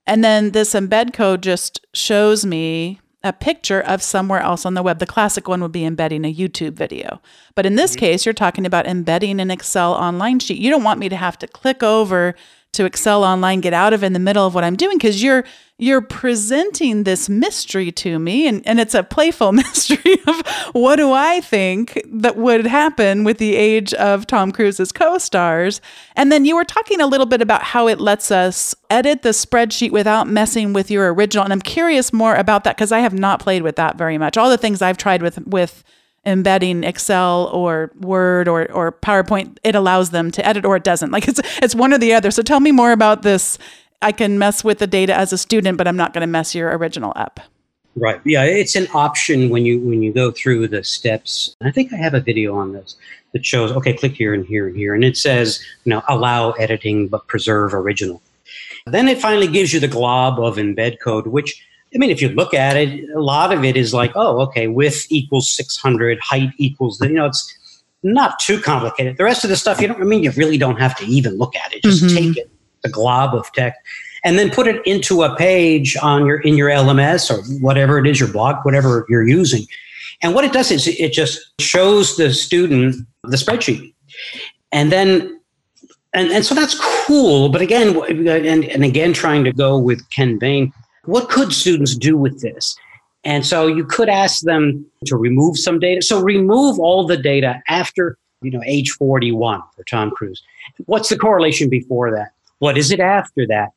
And 0.07 0.23
then 0.23 0.51
this 0.51 0.73
embed 0.73 1.13
code 1.13 1.43
just 1.43 1.85
shows 1.93 2.45
me 2.45 3.01
a 3.23 3.31
picture 3.31 3.81
of 3.81 4.01
somewhere 4.01 4.39
else 4.39 4.65
on 4.65 4.73
the 4.73 4.81
web. 4.81 4.99
The 4.99 5.05
classic 5.05 5.47
one 5.47 5.61
would 5.61 5.71
be 5.71 5.85
embedding 5.85 6.25
a 6.25 6.33
YouTube 6.33 6.73
video. 6.73 7.21
But 7.53 7.65
in 7.65 7.75
this 7.75 7.91
mm-hmm. 7.91 7.99
case, 7.99 8.25
you're 8.25 8.33
talking 8.33 8.65
about 8.65 8.87
embedding 8.87 9.39
an 9.39 9.51
Excel 9.51 9.93
online 9.93 10.39
sheet. 10.39 10.57
You 10.57 10.71
don't 10.71 10.83
want 10.83 10.99
me 10.99 11.09
to 11.09 11.15
have 11.15 11.37
to 11.39 11.47
click 11.47 11.83
over 11.83 12.35
to 12.73 12.85
Excel 12.85 13.23
online, 13.23 13.59
get 13.59 13.73
out 13.73 13.93
of 13.93 14.03
in 14.03 14.13
the 14.13 14.19
middle 14.19 14.45
of 14.45 14.55
what 14.55 14.63
I'm 14.63 14.75
doing 14.75 14.97
because 14.97 15.21
you're 15.21 15.43
you're 15.77 16.01
presenting 16.01 17.05
this 17.05 17.27
mystery 17.27 17.91
to 17.91 18.19
me 18.19 18.47
and, 18.47 18.65
and 18.67 18.79
it's 18.79 18.93
a 18.93 19.01
playful 19.01 19.51
mystery 19.51 20.15
of 20.27 20.41
what 20.73 20.97
do 20.97 21.11
I 21.11 21.41
think 21.41 21.99
that 22.05 22.37
would 22.37 22.67
happen 22.67 23.23
with 23.23 23.39
the 23.39 23.55
age 23.55 23.91
of 23.95 24.27
Tom 24.27 24.51
Cruise's 24.51 24.91
co-stars. 24.91 25.81
And 26.15 26.31
then 26.31 26.45
you 26.45 26.55
were 26.55 26.63
talking 26.63 27.01
a 27.01 27.07
little 27.07 27.25
bit 27.25 27.41
about 27.41 27.63
how 27.63 27.87
it 27.87 27.99
lets 27.99 28.29
us 28.29 28.75
edit 28.91 29.23
the 29.23 29.29
spreadsheet 29.29 29.89
without 29.89 30.27
messing 30.27 30.71
with 30.71 30.91
your 30.91 31.11
original. 31.11 31.43
And 31.43 31.51
I'm 31.51 31.63
curious 31.63 32.13
more 32.13 32.35
about 32.35 32.63
that 32.65 32.77
because 32.77 32.91
I 32.91 32.99
have 32.99 33.15
not 33.15 33.39
played 33.39 33.63
with 33.63 33.75
that 33.77 33.97
very 33.97 34.19
much. 34.19 34.37
All 34.37 34.51
the 34.51 34.59
things 34.59 34.83
I've 34.83 34.97
tried 34.97 35.23
with 35.23 35.39
with 35.47 35.83
embedding 36.25 36.83
Excel 36.83 37.49
or 37.53 37.91
Word 37.99 38.47
or 38.47 38.71
or 38.71 38.91
PowerPoint, 38.91 39.57
it 39.63 39.75
allows 39.75 40.11
them 40.11 40.31
to 40.31 40.45
edit 40.45 40.65
or 40.65 40.75
it 40.75 40.83
doesn't. 40.83 41.11
Like 41.11 41.27
it's 41.27 41.41
it's 41.61 41.75
one 41.75 41.93
or 41.93 41.97
the 41.97 42.13
other. 42.13 42.31
So 42.31 42.41
tell 42.41 42.59
me 42.59 42.71
more 42.71 42.91
about 42.91 43.23
this. 43.23 43.57
I 44.01 44.11
can 44.11 44.39
mess 44.39 44.63
with 44.63 44.79
the 44.79 44.87
data 44.87 45.13
as 45.13 45.31
a 45.31 45.37
student, 45.37 45.77
but 45.77 45.87
I'm 45.87 45.97
not 45.97 46.13
going 46.13 46.21
to 46.21 46.27
mess 46.27 46.55
your 46.55 46.75
original 46.75 47.13
up. 47.15 47.39
Right. 47.95 48.21
Yeah, 48.23 48.43
it's 48.43 48.75
an 48.75 48.87
option 48.93 49.49
when 49.49 49.65
you 49.65 49.79
when 49.81 50.01
you 50.01 50.13
go 50.13 50.31
through 50.31 50.69
the 50.69 50.83
steps. 50.83 51.55
I 51.61 51.71
think 51.71 51.91
I 51.91 51.97
have 51.97 52.13
a 52.13 52.21
video 52.21 52.55
on 52.55 52.71
this 52.71 52.95
that 53.33 53.45
shows 53.45 53.71
okay, 53.71 53.93
click 53.93 54.13
here 54.13 54.33
and 54.33 54.45
here 54.45 54.67
and 54.67 54.75
here 54.75 54.95
and 54.95 55.03
it 55.03 55.17
says, 55.17 55.59
you 55.83 55.89
know, 55.89 56.01
allow 56.07 56.51
editing 56.51 57.09
but 57.09 57.27
preserve 57.27 57.73
original. 57.73 58.21
Then 58.87 59.07
it 59.07 59.21
finally 59.21 59.47
gives 59.47 59.73
you 59.73 59.79
the 59.79 59.87
glob 59.87 60.39
of 60.39 60.55
embed 60.55 60.99
code 60.99 61.27
which 61.27 61.61
I 61.93 61.97
mean, 61.97 62.09
if 62.09 62.21
you 62.21 62.29
look 62.29 62.53
at 62.53 62.77
it, 62.77 63.09
a 63.15 63.19
lot 63.19 63.53
of 63.53 63.63
it 63.65 63.75
is 63.75 63.93
like, 63.93 64.11
oh, 64.15 64.39
okay, 64.41 64.67
width 64.67 65.07
equals 65.09 65.49
600, 65.55 66.19
height 66.21 66.51
equals, 66.57 67.01
you 67.01 67.09
know, 67.09 67.25
it's 67.25 67.57
not 68.03 68.39
too 68.39 68.61
complicated. 68.61 69.17
The 69.17 69.23
rest 69.23 69.43
of 69.43 69.49
the 69.49 69.57
stuff, 69.57 69.81
you 69.81 69.87
don't, 69.87 70.01
I 70.01 70.05
mean, 70.05 70.23
you 70.23 70.31
really 70.31 70.57
don't 70.57 70.79
have 70.79 70.95
to 70.97 71.05
even 71.05 71.37
look 71.37 71.55
at 71.55 71.73
it. 71.73 71.83
Just 71.83 72.03
mm-hmm. 72.03 72.15
take 72.15 72.37
it, 72.37 72.51
the 72.81 72.89
glob 72.89 73.35
of 73.35 73.51
text, 73.53 73.79
and 74.23 74.39
then 74.39 74.49
put 74.49 74.67
it 74.67 74.85
into 74.87 75.23
a 75.23 75.35
page 75.35 75.97
on 76.01 76.25
your, 76.25 76.39
in 76.39 76.55
your 76.55 76.69
LMS 76.69 77.29
or 77.29 77.43
whatever 77.61 77.97
it 77.99 78.07
is, 78.07 78.19
your 78.19 78.31
blog, 78.31 78.63
whatever 78.63 79.05
you're 79.09 79.27
using. 79.27 79.65
And 80.21 80.33
what 80.33 80.45
it 80.45 80.53
does 80.53 80.71
is 80.71 80.87
it 80.87 81.11
just 81.11 81.39
shows 81.59 82.15
the 82.15 82.33
student 82.33 82.95
the 83.23 83.37
spreadsheet. 83.37 83.93
And 84.71 84.91
then 84.91 85.41
and, 86.13 86.29
and 86.31 86.45
so 86.45 86.53
that's 86.53 86.77
cool. 87.05 87.49
But 87.49 87.61
again, 87.61 87.95
and, 88.09 88.65
and 88.65 88.83
again, 88.83 89.13
trying 89.13 89.43
to 89.45 89.53
go 89.53 89.77
with 89.77 90.07
Ken 90.09 90.37
Bain, 90.37 90.73
what 91.05 91.29
could 91.29 91.53
students 91.53 91.95
do 91.95 92.17
with 92.17 92.41
this? 92.41 92.75
And 93.23 93.45
so 93.45 93.67
you 93.67 93.85
could 93.85 94.09
ask 94.09 94.43
them 94.43 94.85
to 95.05 95.15
remove 95.15 95.57
some 95.57 95.79
data. 95.79 96.01
So 96.01 96.21
remove 96.21 96.79
all 96.79 97.05
the 97.05 97.17
data 97.17 97.61
after, 97.67 98.17
you 98.41 98.51
know, 98.51 98.61
age 98.65 98.91
41 98.91 99.61
for 99.75 99.83
Tom 99.83 100.11
Cruise. 100.11 100.41
What's 100.85 101.09
the 101.09 101.17
correlation 101.17 101.69
before 101.69 102.11
that? 102.11 102.31
What 102.59 102.77
is 102.77 102.91
it 102.91 102.99
after 102.99 103.45
that? 103.47 103.69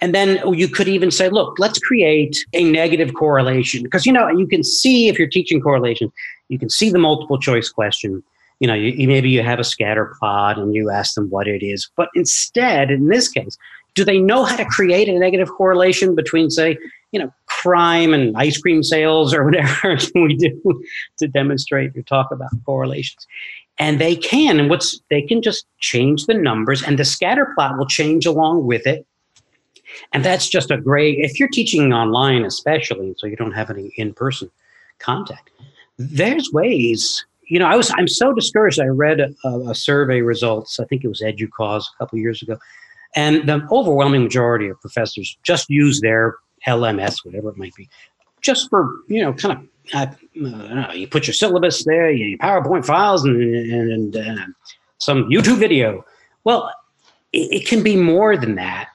And 0.00 0.14
then 0.14 0.52
you 0.52 0.68
could 0.68 0.88
even 0.88 1.10
say, 1.10 1.30
look, 1.30 1.58
let's 1.58 1.78
create 1.78 2.36
a 2.52 2.64
negative 2.64 3.14
correlation. 3.14 3.82
Because, 3.82 4.04
you 4.04 4.12
know, 4.12 4.28
you 4.28 4.46
can 4.46 4.62
see 4.62 5.08
if 5.08 5.18
you're 5.18 5.28
teaching 5.28 5.60
correlation, 5.60 6.12
you 6.48 6.58
can 6.58 6.68
see 6.68 6.90
the 6.90 6.98
multiple 6.98 7.38
choice 7.38 7.70
question. 7.70 8.22
You 8.60 8.68
know, 8.68 8.74
you, 8.74 9.08
maybe 9.08 9.30
you 9.30 9.42
have 9.42 9.58
a 9.58 9.64
scatter 9.64 10.14
plot 10.18 10.58
and 10.58 10.74
you 10.74 10.90
ask 10.90 11.14
them 11.14 11.30
what 11.30 11.48
it 11.48 11.64
is. 11.64 11.90
But 11.96 12.08
instead, 12.14 12.90
in 12.90 13.08
this 13.08 13.28
case, 13.28 13.56
do 13.94 14.04
they 14.04 14.18
know 14.18 14.44
how 14.44 14.56
to 14.56 14.64
create 14.64 15.08
a 15.08 15.18
negative 15.18 15.48
correlation 15.48 16.14
between, 16.14 16.50
say, 16.50 16.76
you 17.12 17.20
know, 17.20 17.32
crime 17.46 18.12
and 18.12 18.36
ice 18.36 18.58
cream 18.58 18.82
sales 18.82 19.32
or 19.32 19.44
whatever 19.50 19.96
we 20.14 20.36
do 20.36 20.82
to 21.18 21.28
demonstrate 21.28 21.96
or 21.96 22.02
talk 22.02 22.30
about 22.30 22.50
correlations? 22.66 23.26
And 23.78 24.00
they 24.00 24.14
can, 24.14 24.60
and 24.60 24.70
what's 24.70 25.00
they 25.10 25.22
can 25.22 25.42
just 25.42 25.66
change 25.80 26.26
the 26.26 26.34
numbers, 26.34 26.82
and 26.82 26.98
the 26.98 27.04
scatter 27.04 27.52
plot 27.54 27.76
will 27.76 27.86
change 27.86 28.24
along 28.24 28.66
with 28.66 28.86
it. 28.86 29.04
And 30.12 30.24
that's 30.24 30.48
just 30.48 30.70
a 30.70 30.76
great 30.76 31.18
if 31.18 31.40
you're 31.40 31.48
teaching 31.48 31.92
online, 31.92 32.44
especially, 32.44 33.14
so 33.18 33.26
you 33.26 33.36
don't 33.36 33.52
have 33.52 33.70
any 33.70 33.92
in-person 33.96 34.50
contact. 35.00 35.50
There's 35.98 36.52
ways 36.52 37.24
you 37.46 37.58
know, 37.58 37.66
I 37.66 37.76
was 37.76 37.92
I'm 37.96 38.08
so 38.08 38.32
discouraged. 38.32 38.80
I 38.80 38.86
read 38.86 39.20
a, 39.20 39.48
a, 39.68 39.74
survey 39.74 40.22
results. 40.22 40.80
I 40.80 40.84
think 40.84 41.04
it 41.04 41.08
was 41.08 41.20
EDUCAUSE 41.20 41.84
a 41.94 41.98
couple 41.98 42.18
years 42.18 42.42
ago, 42.42 42.56
and 43.14 43.48
the 43.48 43.66
overwhelming 43.70 44.24
majority 44.24 44.68
of 44.68 44.80
professors 44.80 45.36
just 45.42 45.70
use 45.70 46.00
their 46.00 46.36
LMS, 46.66 47.24
whatever 47.24 47.50
it 47.50 47.56
might 47.56 47.74
be, 47.74 47.88
just 48.40 48.68
for, 48.70 48.96
you 49.08 49.22
know, 49.22 49.32
kind 49.32 49.58
of, 49.92 50.18
know, 50.34 50.90
you 50.92 51.06
put 51.06 51.26
your 51.26 51.34
syllabus 51.34 51.84
there, 51.84 52.10
your 52.10 52.38
PowerPoint 52.38 52.84
files, 52.84 53.24
and, 53.24 53.42
and, 53.42 54.16
and 54.16 54.16
uh, 54.16 54.46
some 54.98 55.24
YouTube 55.24 55.58
video. 55.58 56.04
Well, 56.44 56.70
it, 57.32 57.62
it, 57.62 57.66
can 57.66 57.82
be 57.82 57.96
more 57.96 58.36
than 58.36 58.54
that. 58.56 58.88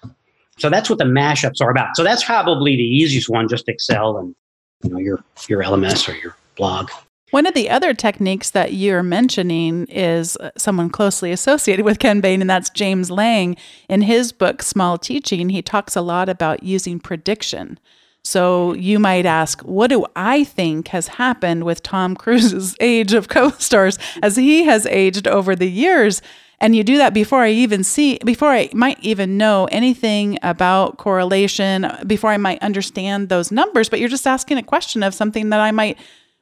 So 0.57 0.69
that's 0.69 0.89
what 0.89 0.99
the 0.99 1.05
mashups 1.05 1.61
are 1.61 1.69
about. 1.69 1.95
So 1.95 2.03
that's 2.03 2.23
probably 2.23 2.75
the 2.75 2.83
easiest 2.83 3.29
one, 3.29 3.47
just 3.47 3.69
Excel 3.69 4.17
and 4.17 4.35
you 4.83 4.89
know 4.89 4.97
your 4.97 5.23
your 5.47 5.63
LMS 5.63 6.07
or 6.07 6.15
your 6.17 6.35
blog. 6.55 6.89
One 7.31 7.45
of 7.45 7.53
the 7.53 7.69
other 7.69 7.93
techniques 7.93 8.49
that 8.51 8.73
you're 8.73 9.03
mentioning 9.03 9.85
is 9.85 10.35
uh, 10.37 10.49
someone 10.57 10.89
closely 10.89 11.31
associated 11.31 11.85
with 11.85 11.99
Ken 11.99 12.21
Bain, 12.21 12.41
and 12.41 12.49
that's 12.49 12.71
James 12.71 13.11
Lang. 13.11 13.55
In 13.87 14.01
his 14.01 14.31
book, 14.31 14.63
Small 14.63 14.97
Teaching, 14.97 15.49
he 15.49 15.61
talks 15.61 15.95
a 15.95 16.01
lot 16.01 16.27
about 16.27 16.63
using 16.63 16.99
prediction. 16.99 17.79
So 18.23 18.73
you 18.73 18.99
might 18.99 19.25
ask, 19.25 19.61
what 19.61 19.91
do 19.91 20.05
I 20.15 20.43
think 20.43 20.89
has 20.89 21.07
happened 21.07 21.63
with 21.63 21.83
Tom 21.83 22.15
Cruise's 22.15 22.75
age 22.79 23.13
of 23.13 23.29
co 23.29 23.51
stars 23.51 23.99
as 24.23 24.35
he 24.35 24.63
has 24.63 24.87
aged 24.87 25.27
over 25.27 25.55
the 25.55 25.69
years? 25.69 26.21
And 26.61 26.75
you 26.75 26.83
do 26.83 26.97
that 26.97 27.13
before 27.13 27.43
I 27.43 27.51
even 27.51 27.85
see, 27.85 28.19
before 28.25 28.49
I 28.49 28.69
might 28.73 28.99
even 28.99 29.37
know 29.37 29.69
anything 29.71 30.37
about 30.43 30.97
correlation, 30.97 31.89
before 32.05 32.31
I 32.31 32.37
might 32.37 32.61
understand 32.61 33.29
those 33.29 33.49
numbers, 33.51 33.87
but 33.87 33.99
you're 33.99 34.09
just 34.09 34.27
asking 34.27 34.57
a 34.57 34.63
question 34.63 35.01
of 35.01 35.13
something 35.13 35.51
that 35.51 35.61
I 35.61 35.71
might 35.71 35.97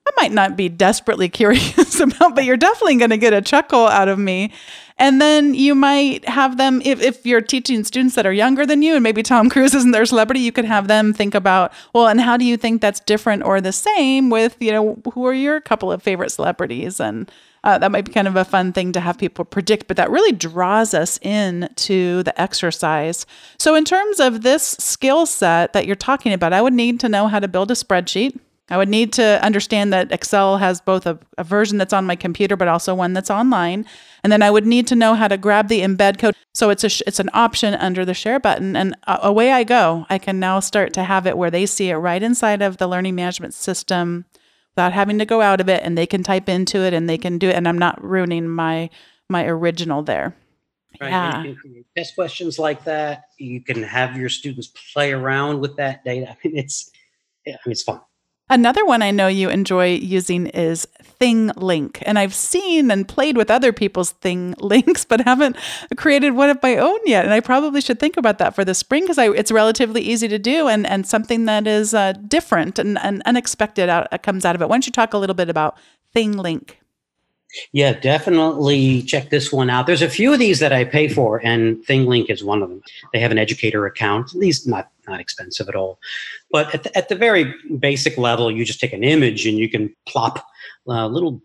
I 0.07 0.21
might 0.21 0.31
not 0.31 0.55
be 0.55 0.69
desperately 0.69 1.29
curious 1.41 1.99
about, 1.99 2.35
but 2.35 2.45
you're 2.45 2.57
definitely 2.57 2.97
going 2.97 3.09
to 3.09 3.17
get 3.17 3.33
a 3.33 3.41
chuckle 3.41 3.87
out 3.87 4.07
of 4.07 4.17
me. 4.17 4.51
And 4.99 5.21
then 5.21 5.53
you 5.53 5.75
might 5.75 6.27
have 6.27 6.57
them, 6.57 6.81
if, 6.83 6.99
if 7.01 7.23
you're 7.23 7.41
teaching 7.41 7.83
students 7.83 8.15
that 8.15 8.25
are 8.25 8.33
younger 8.33 8.65
than 8.65 8.81
you, 8.81 8.95
and 8.95 9.03
maybe 9.03 9.21
Tom 9.21 9.47
Cruise 9.47 9.75
isn't 9.75 9.91
their 9.91 10.07
celebrity, 10.07 10.39
you 10.39 10.51
could 10.51 10.65
have 10.65 10.87
them 10.87 11.13
think 11.13 11.35
about, 11.35 11.71
well, 11.93 12.07
and 12.07 12.19
how 12.19 12.35
do 12.35 12.45
you 12.45 12.57
think 12.57 12.81
that's 12.81 12.99
different 13.01 13.43
or 13.43 13.61
the 13.61 13.71
same 13.71 14.31
with, 14.31 14.57
you 14.59 14.71
know, 14.71 14.99
who 15.13 15.27
are 15.27 15.33
your 15.33 15.61
couple 15.61 15.91
of 15.91 16.01
favorite 16.01 16.31
celebrities? 16.31 16.99
And 16.99 17.31
uh, 17.63 17.77
that 17.77 17.91
might 17.91 18.05
be 18.05 18.11
kind 18.11 18.27
of 18.27 18.35
a 18.35 18.45
fun 18.45 18.73
thing 18.73 18.91
to 18.93 18.99
have 18.99 19.19
people 19.19 19.45
predict, 19.45 19.87
but 19.87 19.97
that 19.97 20.09
really 20.09 20.31
draws 20.31 20.93
us 20.93 21.19
into 21.21 22.23
the 22.23 22.39
exercise. 22.41 23.25
So, 23.59 23.75
in 23.75 23.83
terms 23.83 24.19
of 24.19 24.41
this 24.41 24.63
skill 24.63 25.25
set 25.25 25.73
that 25.73 25.85
you're 25.85 25.95
talking 25.95 26.33
about, 26.33 26.53
I 26.53 26.61
would 26.61 26.73
need 26.73 26.99
to 27.01 27.09
know 27.09 27.27
how 27.27 27.39
to 27.39 27.47
build 27.47 27.69
a 27.69 27.73
spreadsheet. 27.73 28.39
I 28.69 28.77
would 28.77 28.89
need 28.89 29.13
to 29.13 29.43
understand 29.43 29.93
that 29.93 30.11
Excel 30.11 30.57
has 30.57 30.81
both 30.81 31.05
a, 31.05 31.17
a, 31.37 31.43
version 31.43 31.77
that's 31.77 31.93
on 31.93 32.05
my 32.05 32.17
computer, 32.17 32.57
but 32.57 32.67
also 32.67 32.93
one 32.93 33.13
that's 33.13 33.31
online. 33.31 33.85
And 34.23 34.31
then 34.31 34.41
I 34.41 34.51
would 34.51 34.65
need 34.65 34.87
to 34.87 34.95
know 34.95 35.13
how 35.13 35.29
to 35.29 35.37
grab 35.37 35.69
the 35.69 35.81
embed 35.81 36.19
code. 36.19 36.35
So 36.53 36.69
it's 36.69 36.83
a 36.83 36.89
sh- 36.89 37.03
it's 37.07 37.19
an 37.19 37.29
option 37.33 37.75
under 37.75 38.03
the 38.03 38.13
share 38.13 38.39
button, 38.39 38.75
and 38.75 38.95
uh, 39.05 39.19
away 39.21 39.51
I 39.51 39.63
go. 39.63 40.05
I 40.09 40.17
can 40.17 40.39
now 40.39 40.59
start 40.59 40.91
to 40.93 41.03
have 41.03 41.25
it 41.27 41.37
where 41.37 41.51
they 41.51 41.65
see 41.65 41.89
it 41.89 41.95
right 41.95 42.21
inside 42.21 42.61
of 42.61 42.77
the 42.77 42.87
learning 42.87 43.15
management 43.15 43.53
system, 43.53 44.25
without 44.75 44.91
having 44.91 45.17
to 45.19 45.25
go 45.25 45.41
out 45.41 45.61
of 45.61 45.69
it, 45.69 45.83
and 45.83 45.97
they 45.97 46.07
can 46.07 46.23
type 46.23 46.49
into 46.49 46.81
it 46.81 46.93
and 46.93 47.09
they 47.09 47.17
can 47.17 47.37
do 47.37 47.49
it, 47.49 47.55
and 47.55 47.67
I'm 47.67 47.77
not 47.77 48.03
ruining 48.03 48.47
my 48.49 48.89
my 49.29 49.45
original 49.45 50.01
there. 50.01 50.35
Right. 50.99 51.09
Yeah. 51.09 51.43
You 51.43 51.55
can 51.55 51.85
test 51.95 52.15
questions 52.15 52.57
like 52.57 52.83
that. 52.85 53.25
You 53.37 53.61
can 53.61 53.83
have 53.83 54.17
your 54.17 54.29
students 54.29 54.71
play 54.93 55.13
around 55.13 55.59
with 55.59 55.75
that 55.77 56.03
data. 56.03 56.31
I 56.43 56.47
mean, 56.47 56.57
it's 56.57 56.91
I 57.45 57.51
mean, 57.51 57.71
it's 57.71 57.83
fun. 57.83 58.01
Another 58.49 58.85
one 58.85 59.01
I 59.01 59.11
know 59.11 59.27
you 59.27 59.49
enjoy 59.49 59.95
using 59.95 60.47
is 60.47 60.87
ThingLink. 61.19 62.01
And 62.05 62.17
I've 62.17 62.33
seen 62.33 62.89
and 62.91 63.07
played 63.07 63.35
with 63.35 63.51
other 63.51 63.73
people's 63.73 64.11
Thing 64.11 64.55
Links, 64.59 65.03
but 65.03 65.21
haven't 65.21 65.57
created 65.97 66.31
one 66.31 66.49
of 66.49 66.61
my 66.63 66.77
own 66.77 66.99
yet. 67.05 67.25
And 67.25 67.33
I 67.33 67.41
probably 67.41 67.81
should 67.81 67.99
think 67.99 68.15
about 68.15 68.37
that 68.37 68.55
for 68.55 68.63
the 68.63 68.73
spring 68.73 69.03
because 69.03 69.17
it's 69.17 69.51
relatively 69.51 70.01
easy 70.01 70.27
to 70.29 70.39
do 70.39 70.67
and, 70.67 70.87
and 70.87 71.05
something 71.05 71.45
that 71.45 71.67
is 71.67 71.93
uh, 71.93 72.13
different 72.27 72.79
and, 72.79 72.97
and 72.99 73.21
unexpected 73.25 73.89
out, 73.89 74.07
uh, 74.11 74.17
comes 74.17 74.45
out 74.45 74.55
of 74.55 74.61
it. 74.61 74.69
Why 74.69 74.75
don't 74.75 74.85
you 74.85 74.93
talk 74.93 75.13
a 75.13 75.17
little 75.17 75.35
bit 75.35 75.49
about 75.49 75.77
ThingLink? 76.15 76.71
Yeah, 77.71 77.93
definitely 77.93 79.01
check 79.03 79.29
this 79.29 79.51
one 79.51 79.69
out. 79.69 79.87
There's 79.87 80.01
a 80.01 80.09
few 80.09 80.33
of 80.33 80.39
these 80.39 80.59
that 80.59 80.73
I 80.73 80.83
pay 80.83 81.07
for, 81.07 81.41
and 81.45 81.77
ThingLink 81.85 82.29
is 82.29 82.43
one 82.43 82.61
of 82.61 82.69
them. 82.69 82.81
They 83.13 83.19
have 83.19 83.31
an 83.31 83.37
educator 83.37 83.85
account. 83.85 84.31
These 84.37 84.67
not 84.67 84.89
not 85.07 85.19
expensive 85.19 85.69
at 85.69 85.75
all, 85.75 85.99
but 86.51 86.73
at 86.73 86.83
the, 86.83 86.97
at 86.97 87.09
the 87.09 87.15
very 87.15 87.53
basic 87.79 88.17
level, 88.17 88.51
you 88.51 88.65
just 88.65 88.79
take 88.79 88.93
an 88.93 89.03
image 89.03 89.45
and 89.45 89.57
you 89.57 89.69
can 89.69 89.93
plop 90.07 90.45
uh, 90.87 91.07
little 91.07 91.41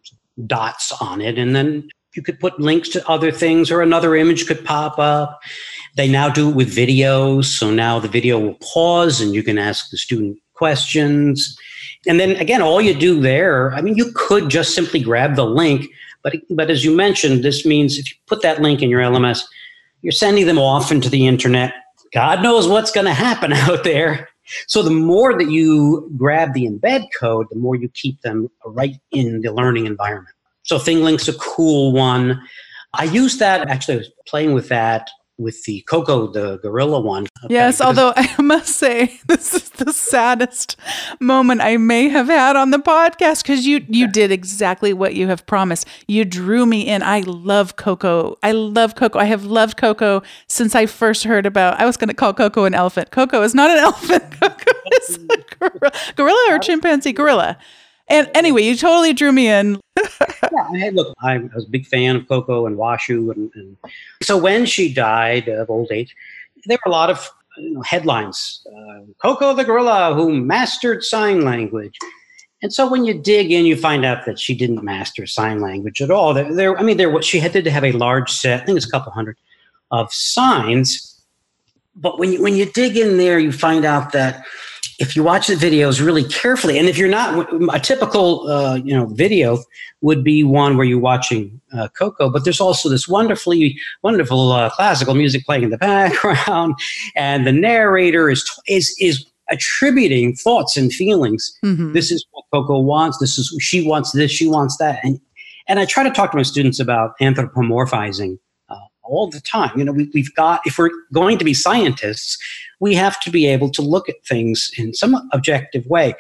dots 0.47 0.93
on 1.01 1.21
it, 1.21 1.39
and 1.39 1.55
then 1.55 1.89
you 2.15 2.23
could 2.23 2.39
put 2.41 2.61
links 2.61 2.89
to 2.91 3.09
other 3.09 3.31
things, 3.31 3.71
or 3.71 3.81
another 3.81 4.15
image 4.15 4.47
could 4.47 4.65
pop 4.65 4.99
up. 4.99 5.41
They 5.97 6.09
now 6.09 6.29
do 6.29 6.51
it 6.51 6.57
with 6.57 6.75
videos, 6.75 7.45
so 7.45 7.71
now 7.71 7.99
the 7.99 8.09
video 8.09 8.39
will 8.39 8.59
pause, 8.61 9.21
and 9.21 9.35
you 9.35 9.43
can 9.43 9.59
ask 9.59 9.91
the 9.91 9.97
student 9.97 10.39
questions. 10.55 11.57
And 12.07 12.19
then 12.19 12.37
again, 12.37 12.63
all 12.63 12.81
you 12.81 12.95
do 12.95 13.21
there, 13.21 13.73
I 13.75 13.83
mean, 13.83 13.97
you 13.97 14.13
could 14.15 14.49
just 14.49 14.75
simply 14.75 15.01
grab 15.01 15.37
the 15.37 15.47
link, 15.47 15.87
but 16.23 16.35
but 16.51 16.71
as 16.71 16.85
you 16.85 16.95
mentioned, 16.95 17.43
this 17.43 17.65
means 17.65 17.99
if 17.99 18.11
you 18.11 18.17
put 18.27 18.43
that 18.43 18.61
link 18.61 18.83
in 18.83 18.91
your 18.91 19.01
LMS, 19.01 19.43
you're 20.03 20.13
sending 20.13 20.47
them 20.47 20.59
off 20.59 20.93
into 20.93 21.09
the 21.09 21.27
internet. 21.27 21.75
God 22.13 22.43
knows 22.43 22.69
what's 22.69 22.91
going 22.91 23.07
to 23.07 23.15
happen 23.15 23.53
out 23.53 23.85
there. 23.85 24.29
So 24.67 24.83
the 24.83 24.91
more 24.91 25.37
that 25.39 25.51
you 25.51 26.11
grab 26.17 26.53
the 26.53 26.67
embed 26.67 27.07
code, 27.19 27.47
the 27.51 27.57
more 27.57 27.77
you 27.77 27.89
keep 27.89 28.21
them 28.23 28.49
right 28.67 28.97
in 29.11 29.41
the 29.41 29.53
learning 29.53 29.87
environment. 29.87 30.35
So 30.65 30.79
ThingLink's 30.79 31.29
a 31.29 31.35
cool 31.35 31.93
one. 31.93 32.43
I 32.95 33.05
used 33.05 33.39
that 33.39 33.69
actually. 33.69 33.95
I 33.95 33.99
was 33.99 34.11
playing 34.27 34.53
with 34.53 34.69
that 34.69 35.11
with 35.43 35.63
the 35.65 35.83
Koko, 35.83 36.27
the 36.27 36.59
gorilla 36.59 37.01
one. 37.01 37.27
Okay, 37.45 37.55
yes, 37.55 37.81
although 37.81 38.13
I 38.17 38.41
must 38.41 38.77
say 38.77 39.21
this 39.27 39.55
is 39.55 39.71
the 39.71 39.93
saddest 39.93 40.77
moment 41.21 41.61
I 41.61 41.77
may 41.77 42.09
have 42.09 42.29
had 42.29 42.57
on 42.57 42.71
the 42.71 42.79
podcast 42.79 43.43
because 43.43 43.67
you 43.67 43.85
you 43.89 44.09
did 44.09 44.31
exactly 44.31 44.93
what 44.93 45.15
you 45.15 45.29
have 45.29 45.45
promised. 45.47 45.87
You 46.07 46.25
drew 46.25 46.67
me 46.67 46.83
in. 46.89 47.03
I 47.03 47.21
love 47.21 47.77
Koko. 47.77 48.39
I 48.43 48.53
love 48.53 48.95
Koko. 48.95 49.19
I 49.19 49.25
have 49.25 49.45
loved 49.45 49.77
Koko 49.77 50.23
since 50.47 50.75
I 50.75 50.87
first 50.87 51.25
heard 51.25 51.47
about. 51.47 51.81
I 51.81 51.87
was 51.87 51.97
going 51.97 52.09
to 52.09 52.15
call 52.15 52.35
Koko 52.35 52.65
an 52.65 52.75
elephant. 52.75 53.11
Koko 53.11 53.43
is 53.43 53.55
not 53.55 53.71
an 53.71 53.79
elephant. 53.79 54.41
Koko 54.41 54.73
is 55.01 55.19
a 55.31 55.57
gorilla, 55.59 55.93
gorilla 56.17 56.47
or 56.51 56.59
chimpanzee. 56.59 57.13
Gorilla. 57.13 57.59
And 58.09 58.31
anyway, 58.35 58.63
you 58.63 58.77
totally 58.77 59.13
drew 59.13 59.33
me 59.33 59.49
in. 59.49 59.81
yeah, 60.73 60.91
look, 60.93 61.15
I 61.23 61.39
was 61.39 61.65
a 61.67 61.71
big 61.71 61.87
fan 61.87 62.17
of 62.17 62.29
Koko 62.29 62.67
and 62.67 62.77
Washoe, 62.77 63.31
and, 63.31 63.51
and, 63.55 63.77
so 64.23 64.37
when 64.37 64.67
she 64.67 64.93
died 64.93 65.49
of 65.49 65.71
old 65.71 65.91
age, 65.93 66.15
there 66.67 66.79
were 66.85 66.91
a 66.91 66.93
lot 66.93 67.11
of 67.11 67.31
you 67.59 67.75
know, 67.75 67.83
headlines: 67.83 68.67
uh, 68.67 69.01
Koko 69.21 69.55
the 69.55 69.65
gorilla 69.65 70.15
who 70.15 70.33
mastered 70.33 71.05
sign 71.05 71.43
language. 71.43 71.97
And 72.63 72.73
so 72.73 72.89
when 72.89 73.05
you 73.05 73.15
dig 73.15 73.51
in, 73.51 73.67
you 73.67 73.77
find 73.77 74.05
out 74.05 74.25
that 74.25 74.39
she 74.39 74.55
didn't 74.55 74.85
master 74.85 75.27
sign 75.27 75.61
language 75.61 76.01
at 76.01 76.13
all. 76.13 76.33
There, 76.33 76.55
there 76.55 76.79
I 76.79 76.83
mean, 76.83 76.97
there 76.97 77.21
she 77.21 77.41
had 77.41 77.53
to 77.53 77.71
have 77.71 77.85
a 77.85 77.93
large 77.93 78.31
set. 78.31 78.63
I 78.63 78.65
think 78.65 78.77
it's 78.77 78.87
a 78.87 78.91
couple 78.91 79.13
hundred 79.13 79.37
of 79.91 80.13
signs. 80.13 81.21
But 81.97 82.19
when 82.19 82.33
you 82.33 82.43
when 82.43 82.55
you 82.55 82.67
dig 82.67 82.97
in 82.97 83.17
there, 83.19 83.39
you 83.39 83.53
find 83.53 83.85
out 83.85 84.13
that 84.13 84.45
if 85.03 85.17
you 85.17 85.25
watch 85.25 85.49
the 85.49 85.55
videos 85.55 86.05
really 86.05 86.23
carefully, 86.23 86.79
and 86.79 86.89
if 86.89 86.97
you're 86.97 87.09
not 87.09 87.53
a 87.75 87.81
typical, 87.81 88.49
uh, 88.49 88.77
you 88.77 88.95
know, 88.95 89.07
video 89.07 89.59
would 90.01 90.23
be 90.23 90.45
one 90.45 90.77
where 90.77 90.87
you're 90.87 91.01
watching 91.01 91.61
uh, 91.77 91.89
Koko, 91.89 92.31
but 92.31 92.45
there's 92.45 92.61
also 92.61 92.89
this 92.89 93.09
wonderfully 93.09 93.77
wonderful 94.03 94.53
uh, 94.53 94.71
classical 94.71 95.15
music 95.15 95.45
playing 95.45 95.65
in 95.65 95.71
the 95.71 95.79
background, 95.91 96.77
and 97.17 97.47
the 97.47 97.53
narrator 97.53 98.31
is 98.31 98.49
is 98.69 98.97
is 99.01 99.27
attributing 99.51 100.35
thoughts 100.37 100.77
and 100.77 100.93
feelings. 100.93 101.53
Mm-hmm. 101.65 101.93
This 101.93 102.13
is 102.13 102.25
what 102.31 102.45
Koko 102.53 102.79
wants. 102.79 103.19
This 103.19 103.39
is 103.39 103.55
she 103.61 103.87
wants 103.87 104.13
this. 104.13 104.31
She 104.31 104.47
wants 104.47 104.77
that, 104.77 105.01
and 105.03 105.21
and 105.67 105.81
I 105.81 105.85
try 105.85 106.05
to 106.05 106.11
talk 106.11 106.31
to 106.31 106.37
my 106.37 106.45
students 106.45 106.79
about 106.79 107.19
anthropomorphizing 107.21 108.39
all 109.13 109.29
the 109.29 109.41
time. 109.41 109.71
You 109.77 109.85
know, 109.85 109.93
we, 109.93 110.11
we've 110.15 110.35
got, 110.35 110.63
if 110.65 110.79
we're 110.79 110.91
going 111.13 111.39
to 111.39 111.45
be 111.45 111.55
scientists, 111.55 112.39
we 112.81 112.95
have 112.95 113.21
to 113.21 113.31
be 113.31 113.47
able 113.47 113.71
to 113.71 113.83
look 113.83 114.09
at 114.09 114.25
things 114.27 114.71
in 114.79 114.95
some 114.95 115.15
objective 115.33 115.87
way. 115.87 116.15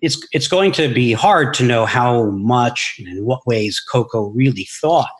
It's, 0.00 0.24
it's 0.32 0.48
going 0.48 0.72
to 0.72 0.92
be 0.92 1.12
hard 1.12 1.52
to 1.54 1.64
know 1.64 1.84
how 1.84 2.30
much 2.30 2.96
and 2.98 3.08
in 3.08 3.24
what 3.24 3.46
ways 3.46 3.80
Koko 3.80 4.28
really 4.28 4.68
thought 4.80 5.10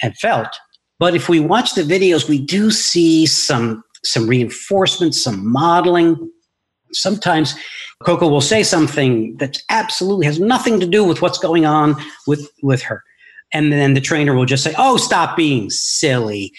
and 0.00 0.16
felt. 0.18 0.56
But 0.98 1.14
if 1.14 1.28
we 1.28 1.40
watch 1.40 1.74
the 1.74 1.82
videos, 1.82 2.28
we 2.28 2.38
do 2.38 2.70
see 2.70 3.26
some, 3.26 3.82
some 4.04 4.28
reinforcement, 4.28 5.14
some 5.14 5.50
modeling. 5.50 6.30
Sometimes 6.92 7.54
Koko 8.04 8.28
will 8.28 8.40
say 8.40 8.62
something 8.62 9.36
that 9.38 9.60
absolutely 9.68 10.26
has 10.26 10.38
nothing 10.38 10.80
to 10.80 10.86
do 10.86 11.04
with 11.04 11.22
what's 11.22 11.38
going 11.38 11.66
on 11.66 11.96
with, 12.26 12.48
with 12.62 12.82
her 12.82 13.02
and 13.64 13.72
then 13.72 13.94
the 13.94 14.00
trainer 14.00 14.34
will 14.34 14.44
just 14.44 14.62
say, 14.62 14.74
"Oh, 14.78 14.96
stop 14.96 15.36
being 15.36 15.70
silly." 15.70 16.52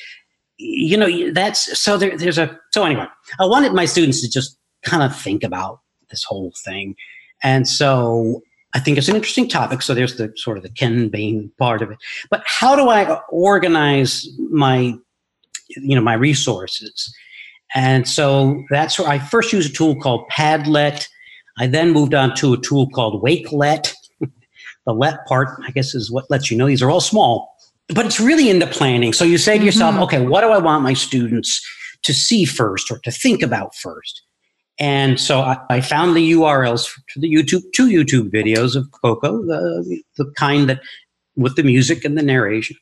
You 0.58 0.98
know, 0.98 1.32
that's 1.32 1.80
so 1.80 1.98
there, 1.98 2.18
there's 2.18 2.38
a 2.38 2.58
so 2.72 2.84
anyway. 2.84 3.06
I 3.40 3.46
wanted 3.46 3.74
my 3.74 3.86
students 3.86 4.22
to 4.22 4.30
just 4.30 4.58
kind 4.84 5.04
of 5.04 5.16
think 5.16 5.44
about 5.44 5.82
this 6.10 6.24
whole 6.24 6.52
thing, 6.64 6.96
and 7.44 7.68
so 7.68 8.42
I 8.74 8.80
think 8.80 8.98
it's 8.98 9.08
an 9.08 9.16
interesting 9.16 9.48
topic. 9.48 9.82
So 9.82 9.94
there's 9.94 10.18
the 10.18 10.34
sort 10.36 10.58
of 10.58 10.64
the 10.64 10.70
Ken 10.70 11.10
Bain 11.10 11.52
part 11.60 11.82
of 11.82 11.92
it, 11.92 11.98
but 12.30 12.44
how 12.46 12.76
do 12.76 12.90
I 12.90 13.20
organize 13.30 14.28
my, 14.50 14.94
you 15.70 15.96
know, 15.96 16.02
my 16.02 16.14
resources? 16.14 17.14
And 17.76 18.08
so 18.08 18.64
that's 18.70 18.98
where 18.98 19.10
I 19.10 19.20
first 19.20 19.52
used 19.54 19.72
a 19.72 19.74
tool 19.74 19.96
called 20.00 20.30
Padlet. 20.32 21.08
I 21.60 21.68
then 21.68 21.92
moved 21.92 22.14
on 22.14 22.34
to 22.36 22.54
a 22.54 22.58
tool 22.58 22.90
called 22.90 23.22
Wakelet 23.22 23.94
the 24.88 24.94
let 24.94 25.26
part, 25.28 25.50
I 25.68 25.72
guess, 25.72 25.94
is 25.94 26.10
what 26.10 26.26
lets 26.32 26.50
you 26.50 26.58
know 26.58 26.66
these 26.66 26.82
are 26.82 26.90
all 26.90 27.02
small. 27.02 27.54
But 27.90 28.06
it's 28.06 28.20
really 28.20 28.50
into 28.50 28.66
planning. 28.66 29.14
So 29.14 29.24
you 29.24 29.38
say 29.38 29.60
to 29.60 29.64
yourself, 29.64 29.94
mm-hmm. 29.94 30.04
okay, 30.04 30.26
what 30.26 30.42
do 30.42 30.48
I 30.48 30.58
want 30.58 30.84
my 30.84 30.94
students 30.94 31.62
to 32.04 32.14
see 32.14 32.46
first 32.46 32.90
or 32.90 33.00
to 33.00 33.12
think 33.12 33.44
about 33.44 33.76
first? 33.76 34.24
And 34.80 35.20
so 35.20 35.42
I, 35.42 35.58
I 35.70 35.82
found 35.82 36.16
the 36.16 36.32
URLs 36.32 36.90
to 37.10 37.20
the 37.20 37.34
YouTube, 37.34 37.64
two 37.76 37.88
YouTube 37.88 38.32
videos 38.32 38.76
of 38.76 38.90
Koko, 38.92 39.44
the, 39.44 40.02
the 40.18 40.32
kind 40.38 40.70
that 40.70 40.82
with 41.36 41.56
the 41.56 41.64
music 41.64 42.04
and 42.04 42.18
the 42.18 42.24
narration. 42.24 42.76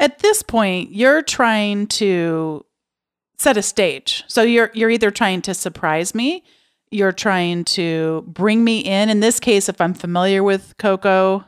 At 0.00 0.18
this 0.18 0.42
point, 0.42 0.92
you're 0.92 1.22
trying 1.22 1.86
to 1.88 2.64
set 3.38 3.56
a 3.56 3.62
stage. 3.62 4.24
So 4.26 4.42
you're 4.42 4.70
you're 4.74 4.90
either 4.90 5.10
trying 5.10 5.42
to 5.42 5.54
surprise 5.54 6.14
me 6.14 6.42
you're 6.90 7.12
trying 7.12 7.64
to 7.64 8.24
bring 8.26 8.64
me 8.64 8.80
in. 8.80 9.08
In 9.08 9.20
this 9.20 9.40
case, 9.40 9.68
if 9.68 9.80
I'm 9.80 9.94
familiar 9.94 10.42
with 10.42 10.74
Koko, 10.78 11.44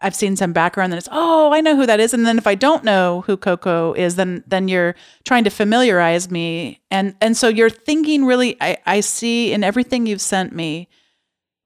I've 0.00 0.14
seen 0.14 0.36
some 0.36 0.52
background 0.52 0.92
that 0.92 0.98
it's, 0.98 1.08
oh, 1.10 1.52
I 1.52 1.60
know 1.60 1.74
who 1.74 1.86
that 1.86 2.00
is. 2.00 2.12
And 2.12 2.26
then 2.26 2.38
if 2.38 2.46
I 2.46 2.54
don't 2.54 2.84
know 2.84 3.22
who 3.26 3.36
Koko 3.36 3.94
is, 3.94 4.16
then 4.16 4.44
then 4.46 4.68
you're 4.68 4.94
trying 5.24 5.44
to 5.44 5.50
familiarize 5.50 6.30
me. 6.30 6.80
And 6.90 7.14
and 7.20 7.36
so 7.36 7.48
you're 7.48 7.70
thinking 7.70 8.24
really, 8.24 8.56
I, 8.60 8.78
I 8.86 9.00
see 9.00 9.52
in 9.52 9.64
everything 9.64 10.06
you've 10.06 10.20
sent 10.20 10.54
me, 10.54 10.88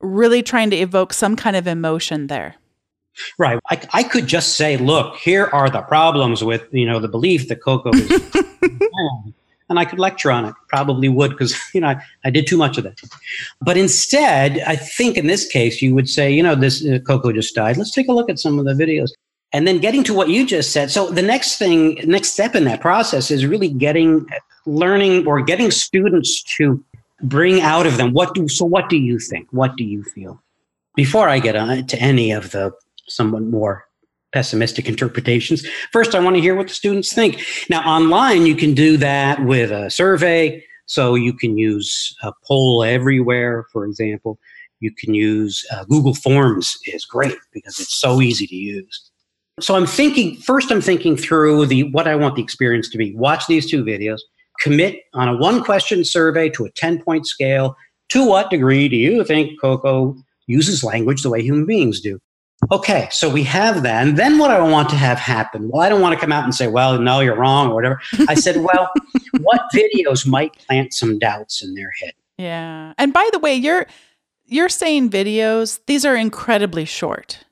really 0.01 0.43
trying 0.43 0.71
to 0.71 0.77
evoke 0.77 1.13
some 1.13 1.37
kind 1.37 1.57
of 1.57 1.67
emotion 1.67 2.29
there. 2.29 2.55
Right. 3.39 3.59
I, 3.71 3.83
I 3.93 4.03
could 4.05 4.27
just 4.27 4.57
say, 4.57 4.77
look, 4.77 5.17
here 5.17 5.47
are 5.53 5.69
the 5.69 5.83
problems 5.83 6.43
with, 6.45 6.69
you 6.73 6.87
know, 6.87 7.01
the 7.01 7.09
belief 7.09 7.49
that 7.49 7.57
Koko 7.57 7.91
is 7.91 8.09
and 9.71 9.79
I 9.79 9.87
could 9.87 9.99
lecture 9.99 10.31
on 10.31 10.45
it. 10.45 10.55
Probably 10.69 11.09
would 11.09 11.31
because 11.31 11.57
you 11.75 11.81
know 11.81 11.89
I, 11.89 12.03
I, 12.25 12.31
did 12.31 12.47
too 12.47 12.59
much 12.59 12.77
of 12.77 12.85
that. 12.85 13.01
But 13.61 13.77
instead, 13.77 14.63
I 14.67 14.77
think 14.77 15.17
in 15.17 15.27
this 15.27 15.47
case 15.47 15.81
you 15.81 15.95
would 15.95 16.09
say, 16.09 16.31
you 16.31 16.43
know, 16.43 16.55
this 16.55 16.85
uh, 16.85 16.99
Koko 17.07 17.33
just 17.33 17.55
died. 17.55 17.79
Let's 17.79 17.93
take 17.93 18.09
a 18.09 18.13
look 18.13 18.29
at 18.29 18.39
some 18.39 18.59
of 18.59 18.67
the 18.67 18.73
videos. 18.73 19.11
And 19.53 19.67
then 19.67 19.79
getting 19.79 20.05
to 20.05 20.15
what 20.15 20.29
you 20.29 20.47
just 20.47 20.73
said. 20.73 20.93
So 20.93 21.11
the 21.11 21.23
next 21.23 21.59
thing, 21.59 21.99
next 22.05 22.31
step 22.31 22.55
in 22.55 22.65
that 22.65 22.81
process 22.81 23.33
is 23.33 23.45
really 23.47 23.69
getting 23.69 24.25
learning 24.65 25.27
or 25.27 25.43
getting 25.43 25.73
students 25.73 26.43
to 26.57 26.85
bring 27.23 27.61
out 27.61 27.85
of 27.85 27.97
them 27.97 28.13
what 28.13 28.35
do 28.35 28.47
so 28.49 28.65
what 28.65 28.89
do 28.89 28.97
you 28.97 29.19
think? 29.19 29.49
What 29.51 29.77
do 29.77 29.85
you 29.85 30.05
feel? 30.05 30.41
before 30.95 31.29
I 31.29 31.39
get 31.39 31.57
on 31.57 31.87
to 31.87 31.99
any 31.99 32.31
of 32.33 32.51
the 32.51 32.73
somewhat 33.07 33.43
more 33.43 33.87
pessimistic 34.33 34.89
interpretations, 34.89 35.67
first 35.93 36.15
I 36.15 36.21
want 36.21 36.37
to 36.37 36.43
hear 36.43 36.55
what 36.55 36.69
the 36.69 36.75
students 36.75 37.13
think. 37.13 37.43
Now, 37.69 37.81
online, 37.83 38.47
you 38.47 38.57
can 38.57 38.75
do 38.75 38.97
that 38.99 39.45
with 39.45 39.71
a 39.71 39.91
survey. 39.91 40.65
So 40.87 41.15
you 41.15 41.33
can 41.33 41.57
use 41.57 42.13
a 42.25 42.33
poll 42.45 42.83
everywhere, 42.83 43.65
for 43.73 43.85
example. 43.85 44.41
You 44.81 44.93
can 44.93 45.15
use 45.15 45.65
uh, 45.73 45.85
Google 45.85 46.15
Forms 46.15 46.77
is 46.87 47.05
great 47.05 47.37
because 47.53 47.79
it's 47.79 47.95
so 47.95 48.21
easy 48.21 48.47
to 48.49 48.57
use. 48.57 49.11
So 49.61 49.77
I'm 49.77 49.87
thinking 49.87 50.37
first. 50.37 50.73
I'm 50.73 50.81
thinking 50.81 51.17
through 51.17 51.67
the 51.67 51.85
what 51.93 52.09
I 52.09 52.17
want 52.17 52.35
the 52.35 52.43
experience 52.43 52.89
to 52.91 52.99
be. 52.99 53.15
Watch 53.15 53.47
these 53.47 53.71
two 53.71 53.85
videos. 53.85 54.19
Commit 54.61 55.03
on 55.15 55.29
a 55.29 55.37
one 55.37 55.63
question 55.63 56.05
survey 56.05 56.49
to 56.51 56.65
a 56.65 56.71
10 56.73 57.03
point 57.03 57.27
scale. 57.27 57.77
To 58.09 58.27
what 58.27 58.51
degree 58.51 58.89
do 58.89 58.97
you 58.97 59.23
think 59.23 59.61
Koko 59.61 60.17
uses 60.49 60.83
language 60.83 61.23
the 61.23 61.31
way 61.31 61.43
human 61.43 61.67
beings 61.67 62.01
do? 62.01 62.19
Okay, 62.71 63.09
so 63.11 63.29
we 63.29 63.43
have 63.45 63.83
that. 63.83 64.07
And 64.07 64.17
then 64.17 64.39
what 64.39 64.51
I 64.51 64.61
want 64.61 64.91
to 64.91 64.97
have 64.97 65.19
happen, 65.19 65.69
well, 65.69 65.83
I 65.83 65.89
don't 65.89 66.01
want 66.01 66.15
to 66.15 66.21
come 66.21 66.31
out 66.31 66.45
and 66.45 66.55
say, 66.55 66.69
well, 66.69 67.01
no, 67.01 67.21
you're 67.21 67.37
wrong 67.37 67.71
or 67.71 67.75
whatever. 67.75 68.01
I 68.29 68.35
said, 68.35 68.57
well, 68.75 68.91
what 69.41 69.63
videos 69.75 70.27
might 70.27 70.57
plant 70.67 70.93
some 70.93 71.19
doubts 71.19 71.63
in 71.63 71.75
their 71.75 71.91
head? 72.01 72.13
Yeah. 72.39 72.93
And 72.99 73.13
by 73.13 73.29
the 73.33 73.39
way, 73.39 73.55
you're 73.55 73.87
you're 74.47 74.69
saying 74.69 75.11
videos, 75.11 75.81
these 75.87 76.05
are 76.05 76.17
incredibly 76.17 76.85
short. 76.85 77.45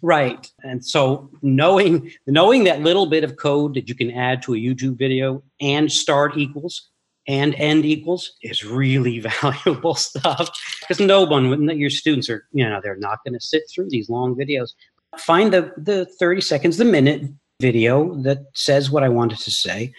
Right. 0.00 0.50
And 0.62 0.84
so 0.84 1.30
knowing 1.42 2.12
knowing 2.26 2.64
that 2.64 2.80
little 2.80 3.06
bit 3.06 3.24
of 3.24 3.36
code 3.36 3.74
that 3.74 3.88
you 3.88 3.94
can 3.94 4.10
add 4.10 4.42
to 4.42 4.54
a 4.54 4.56
YouTube 4.56 4.96
video 4.96 5.42
and 5.60 5.90
start 5.90 6.36
equals 6.38 6.90
and 7.26 7.54
end 7.56 7.84
equals 7.84 8.32
is 8.42 8.64
really 8.64 9.20
valuable 9.42 9.94
stuff 9.94 10.50
because 10.80 11.00
no 11.00 11.24
one 11.24 11.68
your 11.78 11.90
students 11.90 12.28
are 12.28 12.46
you 12.52 12.68
know 12.68 12.80
they're 12.82 12.96
not 12.96 13.18
going 13.24 13.34
to 13.34 13.40
sit 13.40 13.62
through 13.72 13.88
these 13.88 14.08
long 14.08 14.34
videos 14.34 14.70
find 15.18 15.52
the 15.52 15.72
the 15.76 16.06
30 16.18 16.40
seconds 16.40 16.76
the 16.76 16.84
minute 16.84 17.22
video 17.60 18.14
that 18.22 18.38
says 18.54 18.90
what 18.90 19.02
i 19.02 19.08
wanted 19.08 19.38
to 19.38 19.50
say 19.50 19.92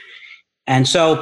and 0.67 0.87
so 0.87 1.21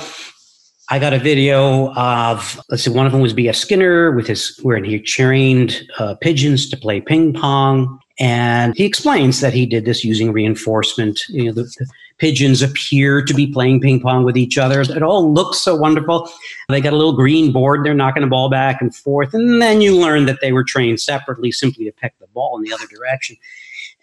I 0.89 0.99
got 0.99 1.13
a 1.13 1.19
video 1.19 1.93
of 1.93 2.59
let's 2.69 2.83
see, 2.83 2.91
one 2.91 3.05
of 3.05 3.13
them 3.13 3.21
was 3.21 3.31
B.F. 3.31 3.55
Skinner 3.55 4.11
with 4.11 4.27
his 4.27 4.59
where 4.61 4.83
he 4.83 4.99
trained 4.99 5.83
uh, 5.99 6.15
pigeons 6.15 6.69
to 6.69 6.75
play 6.75 6.99
ping 6.99 7.31
pong, 7.31 8.00
and 8.19 8.75
he 8.75 8.85
explains 8.85 9.41
that 9.41 9.53
he 9.53 9.65
did 9.65 9.85
this 9.85 10.03
using 10.03 10.31
reinforcement. 10.31 11.21
You 11.29 11.45
know, 11.45 11.53
the, 11.53 11.63
the, 11.63 11.87
pigeons 12.21 12.61
appear 12.61 13.19
to 13.19 13.33
be 13.33 13.47
playing 13.47 13.81
ping 13.81 13.99
pong 13.99 14.23
with 14.23 14.37
each 14.37 14.55
other. 14.55 14.81
It 14.81 15.01
all 15.01 15.33
looks 15.33 15.59
so 15.59 15.75
wonderful. 15.75 16.29
They 16.69 16.79
got 16.79 16.93
a 16.93 16.95
little 16.95 17.15
green 17.15 17.51
board. 17.51 17.83
They're 17.83 17.95
knocking 17.95 18.21
the 18.21 18.29
ball 18.29 18.47
back 18.47 18.79
and 18.79 18.95
forth, 18.95 19.33
and 19.33 19.59
then 19.59 19.81
you 19.81 19.99
learn 19.99 20.27
that 20.27 20.39
they 20.39 20.51
were 20.51 20.63
trained 20.63 21.01
separately, 21.01 21.51
simply 21.51 21.85
to 21.85 21.91
peck 21.91 22.13
the 22.19 22.27
ball 22.27 22.55
in 22.57 22.63
the 22.63 22.71
other 22.71 22.85
direction. 22.85 23.35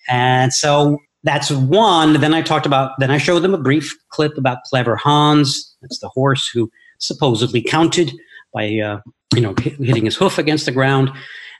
And 0.08 0.52
so 0.52 0.98
that's 1.22 1.52
one. 1.52 2.14
Then 2.14 2.34
I 2.34 2.42
talked 2.42 2.66
about, 2.66 2.98
then 2.98 3.12
I 3.12 3.18
showed 3.18 3.40
them 3.40 3.54
a 3.54 3.58
brief 3.58 3.96
clip 4.08 4.36
about 4.36 4.64
Clever 4.64 4.96
Hans. 4.96 5.76
That's 5.80 6.00
the 6.00 6.08
horse 6.08 6.48
who 6.48 6.72
supposedly 6.98 7.62
counted 7.62 8.12
by, 8.52 8.78
uh, 8.78 9.00
you 9.32 9.42
know, 9.42 9.54
hitting 9.58 10.06
his 10.06 10.16
hoof 10.16 10.38
against 10.38 10.66
the 10.66 10.72
ground. 10.72 11.12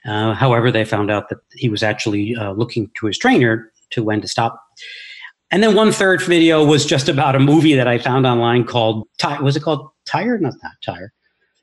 Uh, 0.05 0.33
however, 0.33 0.71
they 0.71 0.85
found 0.85 1.11
out 1.11 1.29
that 1.29 1.39
he 1.53 1.69
was 1.69 1.83
actually 1.83 2.35
uh, 2.35 2.51
looking 2.53 2.89
to 2.95 3.07
his 3.07 3.17
trainer 3.17 3.71
to 3.91 4.03
when 4.03 4.21
to 4.21 4.27
stop. 4.27 4.61
And 5.51 5.63
then 5.63 5.75
one 5.75 5.91
third 5.91 6.21
video 6.21 6.63
was 6.63 6.85
just 6.85 7.09
about 7.09 7.35
a 7.35 7.39
movie 7.39 7.75
that 7.75 7.87
I 7.87 7.97
found 7.97 8.25
online 8.25 8.65
called, 8.65 9.07
was 9.41 9.55
it 9.55 9.63
called 9.63 9.89
Tire? 10.05 10.37
Not 10.37 10.53
that 10.61 10.73
Tire. 10.85 11.11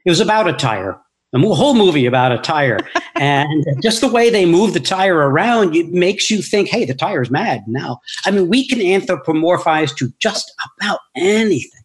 It 0.04 0.10
was 0.10 0.20
about 0.20 0.48
a 0.48 0.52
tire 0.52 1.00
a 1.44 1.54
whole 1.54 1.74
movie 1.74 2.06
about 2.06 2.32
a 2.32 2.38
tire 2.38 2.78
and 3.16 3.64
just 3.82 4.00
the 4.00 4.08
way 4.08 4.30
they 4.30 4.46
move 4.46 4.74
the 4.74 4.80
tire 4.80 5.16
around 5.16 5.74
it 5.74 5.88
makes 5.88 6.30
you 6.30 6.42
think 6.42 6.68
hey 6.68 6.84
the 6.84 6.94
tire's 6.94 7.30
mad 7.30 7.62
now 7.66 7.98
i 8.24 8.30
mean 8.30 8.48
we 8.48 8.66
can 8.66 8.78
anthropomorphize 8.78 9.94
to 9.96 10.12
just 10.18 10.52
about 10.78 11.00
anything 11.16 11.75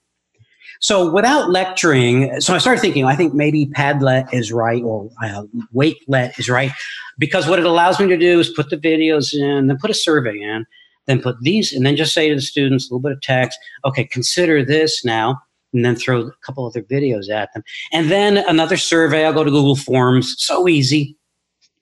so 0.81 1.09
without 1.11 1.49
lecturing 1.49 2.39
so 2.41 2.53
i 2.53 2.57
started 2.57 2.81
thinking 2.81 3.05
i 3.05 3.15
think 3.15 3.33
maybe 3.33 3.65
padlet 3.67 4.31
is 4.33 4.51
right 4.51 4.83
or 4.83 5.09
uh, 5.23 5.43
wakelet 5.73 6.37
is 6.37 6.49
right 6.49 6.71
because 7.17 7.47
what 7.47 7.59
it 7.59 7.65
allows 7.65 7.99
me 7.99 8.07
to 8.07 8.17
do 8.17 8.39
is 8.39 8.49
put 8.49 8.69
the 8.69 8.77
videos 8.77 9.33
in 9.33 9.67
then 9.67 9.77
put 9.77 9.89
a 9.89 9.95
survey 9.95 10.37
in 10.37 10.65
then 11.07 11.21
put 11.21 11.39
these 11.41 11.73
and 11.73 11.85
then 11.85 11.95
just 11.95 12.13
say 12.13 12.29
to 12.29 12.35
the 12.35 12.41
students 12.41 12.89
a 12.89 12.93
little 12.93 13.01
bit 13.01 13.13
of 13.13 13.21
text 13.21 13.57
okay 13.85 14.03
consider 14.03 14.63
this 14.63 15.05
now 15.05 15.41
and 15.73 15.85
then 15.85 15.95
throw 15.95 16.21
a 16.21 16.31
couple 16.45 16.65
other 16.65 16.81
videos 16.81 17.29
at 17.29 17.53
them. 17.53 17.63
And 17.91 18.11
then 18.11 18.37
another 18.37 18.77
survey, 18.77 19.25
I'll 19.25 19.33
go 19.33 19.43
to 19.43 19.51
Google 19.51 19.75
Forms, 19.75 20.35
so 20.37 20.67
easy. 20.67 21.15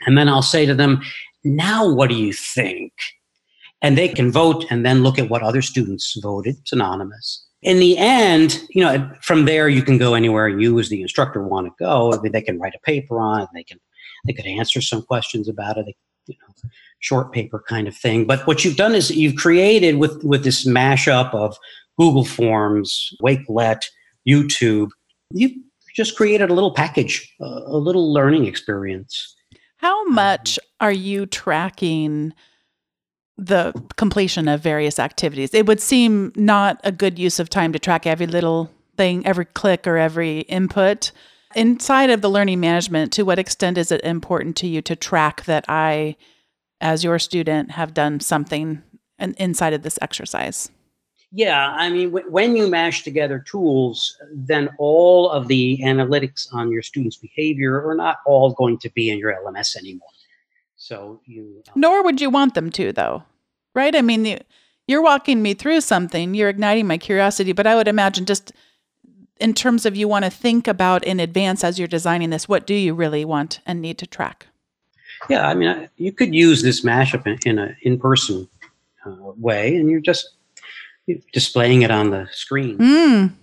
And 0.05 0.17
then 0.17 0.29
I'll 0.29 0.41
say 0.41 0.65
to 0.65 0.75
them, 0.75 1.01
now 1.43 1.91
what 1.91 2.09
do 2.09 2.15
you 2.15 2.33
think? 2.33 2.93
And 3.81 3.97
they 3.97 4.09
can 4.09 4.31
vote 4.31 4.65
and 4.69 4.85
then 4.85 5.03
look 5.03 5.17
at 5.17 5.29
what 5.29 5.41
other 5.41 5.61
students 5.61 6.17
voted. 6.21 6.57
It's 6.61 6.73
anonymous. 6.73 7.45
In 7.61 7.79
the 7.79 7.97
end, 7.97 8.63
you 8.69 8.83
know, 8.83 9.11
from 9.21 9.45
there 9.45 9.67
you 9.67 9.81
can 9.83 9.97
go 9.97 10.13
anywhere 10.13 10.47
you 10.47 10.79
as 10.79 10.89
the 10.89 11.01
instructor 11.01 11.43
want 11.43 11.67
to 11.67 11.73
go. 11.77 12.13
I 12.13 12.21
mean, 12.21 12.31
they 12.31 12.41
can 12.41 12.59
write 12.59 12.75
a 12.75 12.79
paper 12.79 13.19
on 13.19 13.41
it. 13.41 13.49
They 13.53 13.63
can 13.63 13.79
they 14.25 14.33
could 14.33 14.45
answer 14.45 14.81
some 14.81 15.01
questions 15.01 15.47
about 15.47 15.77
it. 15.77 15.85
They, 15.85 15.95
you 16.27 16.35
know, 16.41 16.69
short 16.99 17.33
paper 17.33 17.63
kind 17.67 17.87
of 17.87 17.95
thing. 17.95 18.25
But 18.25 18.45
what 18.47 18.63
you've 18.63 18.77
done 18.77 18.95
is 18.95 19.11
you've 19.11 19.35
created 19.35 19.97
with 19.97 20.23
with 20.23 20.43
this 20.43 20.65
mashup 20.65 21.33
of 21.33 21.57
Google 21.97 22.25
Forms, 22.25 23.13
Wakelet, 23.21 23.83
YouTube. 24.27 24.89
You 25.31 25.61
just 25.95 26.15
created 26.15 26.49
a 26.49 26.53
little 26.53 26.73
package, 26.73 27.33
a 27.41 27.77
little 27.77 28.13
learning 28.13 28.45
experience. 28.45 29.35
How 29.77 30.05
um, 30.05 30.13
much 30.13 30.59
are 30.79 30.91
you 30.91 31.25
tracking 31.25 32.33
the 33.39 33.73
completion 33.95 34.47
of 34.47 34.61
various 34.61 34.99
activities? 34.99 35.53
It 35.53 35.65
would 35.65 35.81
seem 35.81 36.31
not 36.35 36.79
a 36.83 36.91
good 36.91 37.17
use 37.17 37.39
of 37.39 37.49
time 37.49 37.73
to 37.73 37.79
track 37.79 38.05
every 38.05 38.27
little 38.27 38.69
thing, 38.97 39.25
every 39.25 39.45
click 39.45 39.87
or 39.87 39.97
every 39.97 40.41
input. 40.41 41.11
Inside 41.55 42.09
of 42.09 42.21
the 42.21 42.29
learning 42.29 42.59
management, 42.59 43.11
to 43.13 43.23
what 43.23 43.39
extent 43.39 43.77
is 43.77 43.91
it 43.91 44.01
important 44.03 44.55
to 44.57 44.67
you 44.67 44.81
to 44.83 44.95
track 44.95 45.45
that 45.45 45.65
I, 45.67 46.15
as 46.79 47.03
your 47.03 47.17
student, 47.17 47.71
have 47.71 47.93
done 47.93 48.19
something 48.19 48.83
inside 49.17 49.73
of 49.73 49.81
this 49.81 49.97
exercise? 50.01 50.69
Yeah, 51.31 51.69
I 51.69 51.89
mean, 51.89 52.11
w- 52.11 52.29
when 52.31 52.55
you 52.55 52.67
mash 52.67 53.03
together 53.03 53.39
tools, 53.39 54.17
then 54.33 54.69
all 54.79 55.29
of 55.29 55.47
the 55.47 55.79
analytics 55.83 56.47
on 56.53 56.71
your 56.71 56.81
students' 56.81 57.17
behavior 57.17 57.87
are 57.87 57.95
not 57.95 58.17
all 58.25 58.51
going 58.53 58.79
to 58.79 58.89
be 58.91 59.09
in 59.09 59.19
your 59.19 59.33
LMS 59.33 59.75
anymore. 59.75 60.09
So 60.89 61.21
you. 61.25 61.61
Um, 61.67 61.73
Nor 61.75 62.03
would 62.03 62.19
you 62.19 62.31
want 62.31 62.55
them 62.55 62.71
to, 62.71 62.91
though, 62.91 63.21
right? 63.75 63.95
I 63.95 64.01
mean, 64.01 64.23
the, 64.23 64.39
you're 64.87 65.03
walking 65.03 65.43
me 65.43 65.53
through 65.53 65.81
something, 65.81 66.33
you're 66.33 66.49
igniting 66.49 66.87
my 66.87 66.97
curiosity, 66.97 67.51
but 67.51 67.67
I 67.67 67.75
would 67.75 67.87
imagine 67.87 68.25
just 68.25 68.51
in 69.39 69.53
terms 69.53 69.85
of 69.85 69.95
you 69.95 70.07
want 70.07 70.25
to 70.25 70.31
think 70.31 70.67
about 70.67 71.03
in 71.03 71.19
advance 71.19 71.63
as 71.63 71.77
you're 71.77 71.87
designing 71.87 72.31
this, 72.31 72.49
what 72.49 72.65
do 72.65 72.73
you 72.73 72.95
really 72.95 73.23
want 73.23 73.59
and 73.67 73.83
need 73.83 73.99
to 73.99 74.07
track? 74.07 74.47
Yeah, 75.29 75.47
I 75.47 75.53
mean, 75.53 75.89
you 75.97 76.11
could 76.11 76.33
use 76.33 76.63
this 76.63 76.81
mashup 76.83 77.27
in, 77.27 77.37
in 77.45 77.59
a 77.59 77.77
in-person 77.83 78.49
uh, 79.05 79.11
way, 79.37 79.75
and 79.75 79.91
you're 79.91 80.01
just 80.01 80.27
displaying 81.33 81.83
it 81.83 81.91
on 81.91 82.09
the 82.09 82.27
screen. 82.31 82.79
Mm. 82.79 83.33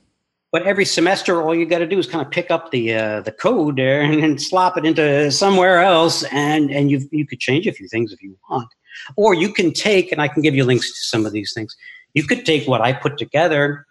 But 0.52 0.62
every 0.62 0.85
semester, 0.85 1.42
all 1.42 1.54
you 1.54 1.66
got 1.66 1.78
to 1.78 1.87
do 1.87 1.98
is 1.98 2.06
kind 2.06 2.24
of 2.24 2.30
pick 2.30 2.50
up 2.50 2.70
the 2.70 2.94
uh, 2.94 3.20
the 3.22 3.32
code 3.32 3.76
there 3.76 4.00
and, 4.00 4.22
and 4.22 4.40
slop 4.40 4.76
it 4.76 4.85
into 4.85 5.30
somewhere 5.30 5.80
else, 5.80 6.22
and 6.24 6.70
and 6.70 6.90
you 6.90 7.06
you 7.11 7.26
could 7.26 7.40
change 7.40 7.66
a 7.66 7.72
few 7.72 7.88
things 7.88 8.12
if 8.12 8.22
you 8.22 8.37
want, 8.48 8.68
or 9.16 9.35
you 9.35 9.52
can 9.52 9.72
take 9.72 10.12
and 10.12 10.22
I 10.22 10.28
can 10.28 10.42
give 10.42 10.54
you 10.54 10.64
links 10.64 10.88
to 10.90 11.09
some 11.09 11.26
of 11.26 11.32
these 11.32 11.52
things. 11.52 11.76
You 12.14 12.24
could 12.24 12.46
take 12.46 12.66
what 12.66 12.80
I 12.80 12.92
put 12.92 13.18
together 13.18 13.87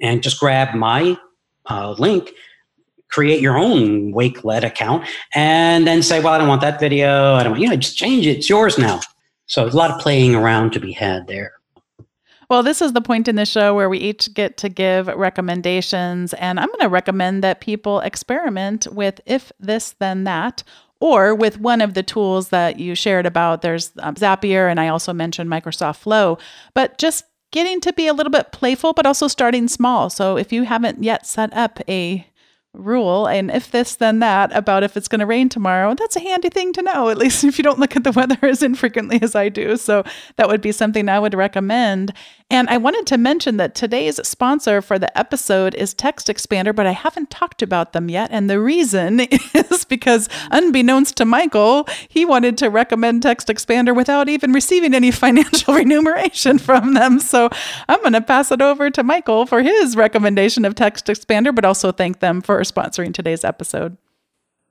and 0.00 0.22
just 0.22 0.38
grab 0.38 0.74
my 0.74 1.16
uh, 1.66 1.92
link, 1.98 2.32
create 3.10 3.40
your 3.40 3.56
own 3.56 4.12
Wakelet 4.12 4.64
account, 4.64 5.08
and 5.34 5.86
then 5.86 6.02
say, 6.02 6.20
well, 6.20 6.32
I 6.32 6.38
don't 6.38 6.48
want 6.48 6.60
that 6.60 6.80
video. 6.80 7.34
I 7.34 7.42
don't, 7.42 7.52
want 7.52 7.62
you 7.62 7.68
know, 7.68 7.76
just 7.76 7.96
change 7.96 8.26
it. 8.26 8.38
It's 8.38 8.48
yours 8.48 8.78
now. 8.78 9.00
So 9.46 9.66
a 9.66 9.68
lot 9.68 9.90
of 9.90 10.00
playing 10.00 10.34
around 10.34 10.72
to 10.72 10.80
be 10.80 10.92
had 10.92 11.26
there. 11.26 11.52
Well, 12.52 12.62
this 12.62 12.82
is 12.82 12.92
the 12.92 13.00
point 13.00 13.28
in 13.28 13.36
the 13.36 13.46
show 13.46 13.74
where 13.74 13.88
we 13.88 13.96
each 13.96 14.34
get 14.34 14.58
to 14.58 14.68
give 14.68 15.06
recommendations. 15.06 16.34
And 16.34 16.60
I'm 16.60 16.66
going 16.66 16.80
to 16.80 16.88
recommend 16.90 17.42
that 17.42 17.62
people 17.62 18.00
experiment 18.00 18.86
with 18.92 19.22
if 19.24 19.52
this, 19.58 19.92
then 20.00 20.24
that, 20.24 20.62
or 21.00 21.34
with 21.34 21.58
one 21.58 21.80
of 21.80 21.94
the 21.94 22.02
tools 22.02 22.50
that 22.50 22.78
you 22.78 22.94
shared 22.94 23.24
about. 23.24 23.62
There's 23.62 23.92
um, 24.00 24.16
Zapier, 24.16 24.70
and 24.70 24.78
I 24.78 24.88
also 24.88 25.14
mentioned 25.14 25.48
Microsoft 25.48 25.96
Flow, 25.96 26.36
but 26.74 26.98
just 26.98 27.24
getting 27.52 27.80
to 27.80 27.92
be 27.94 28.06
a 28.06 28.12
little 28.12 28.30
bit 28.30 28.52
playful, 28.52 28.92
but 28.92 29.06
also 29.06 29.28
starting 29.28 29.66
small. 29.66 30.10
So 30.10 30.36
if 30.36 30.52
you 30.52 30.64
haven't 30.64 31.02
yet 31.02 31.26
set 31.26 31.54
up 31.54 31.80
a 31.88 32.26
rule 32.74 33.26
and 33.26 33.50
if 33.50 33.70
this 33.70 33.96
then 33.96 34.20
that 34.20 34.50
about 34.56 34.82
if 34.82 34.96
it's 34.96 35.08
going 35.08 35.18
to 35.18 35.26
rain 35.26 35.46
tomorrow 35.46 35.94
that's 35.94 36.16
a 36.16 36.20
handy 36.20 36.48
thing 36.48 36.72
to 36.72 36.80
know 36.80 37.10
at 37.10 37.18
least 37.18 37.44
if 37.44 37.58
you 37.58 37.64
don't 37.64 37.78
look 37.78 37.94
at 37.96 38.04
the 38.04 38.12
weather 38.12 38.38
as 38.42 38.62
infrequently 38.62 39.20
as 39.20 39.34
i 39.34 39.48
do 39.50 39.76
so 39.76 40.02
that 40.36 40.48
would 40.48 40.62
be 40.62 40.72
something 40.72 41.06
i 41.08 41.18
would 41.18 41.34
recommend 41.34 42.14
and 42.50 42.68
i 42.68 42.76
wanted 42.76 43.06
to 43.06 43.16
mention 43.16 43.56
that 43.56 43.74
today's 43.74 44.16
sponsor 44.26 44.82
for 44.82 44.98
the 44.98 45.16
episode 45.18 45.74
is 45.74 45.94
text 45.94 46.28
expander 46.28 46.74
but 46.74 46.86
i 46.86 46.92
haven't 46.92 47.30
talked 47.30 47.62
about 47.62 47.92
them 47.92 48.08
yet 48.08 48.30
and 48.32 48.48
the 48.48 48.60
reason 48.60 49.20
is 49.54 49.84
because 49.84 50.28
unbeknownst 50.50 51.16
to 51.16 51.24
michael 51.24 51.86
he 52.08 52.24
wanted 52.24 52.58
to 52.58 52.68
recommend 52.68 53.22
text 53.22 53.48
expander 53.48 53.94
without 53.94 54.28
even 54.28 54.52
receiving 54.52 54.94
any 54.94 55.10
financial 55.22 55.74
remuneration 55.74 56.58
from 56.58 56.94
them 56.94 57.18
so 57.18 57.48
i'm 57.88 58.00
going 58.00 58.12
to 58.12 58.20
pass 58.20 58.50
it 58.50 58.60
over 58.60 58.90
to 58.90 59.02
michael 59.02 59.46
for 59.46 59.62
his 59.62 59.96
recommendation 59.96 60.64
of 60.64 60.74
text 60.74 61.06
expander 61.06 61.54
but 61.54 61.64
also 61.64 61.92
thank 61.92 62.20
them 62.20 62.40
for 62.40 62.60
sponsoring 62.62 63.12
today's 63.12 63.44
episode. 63.44 63.96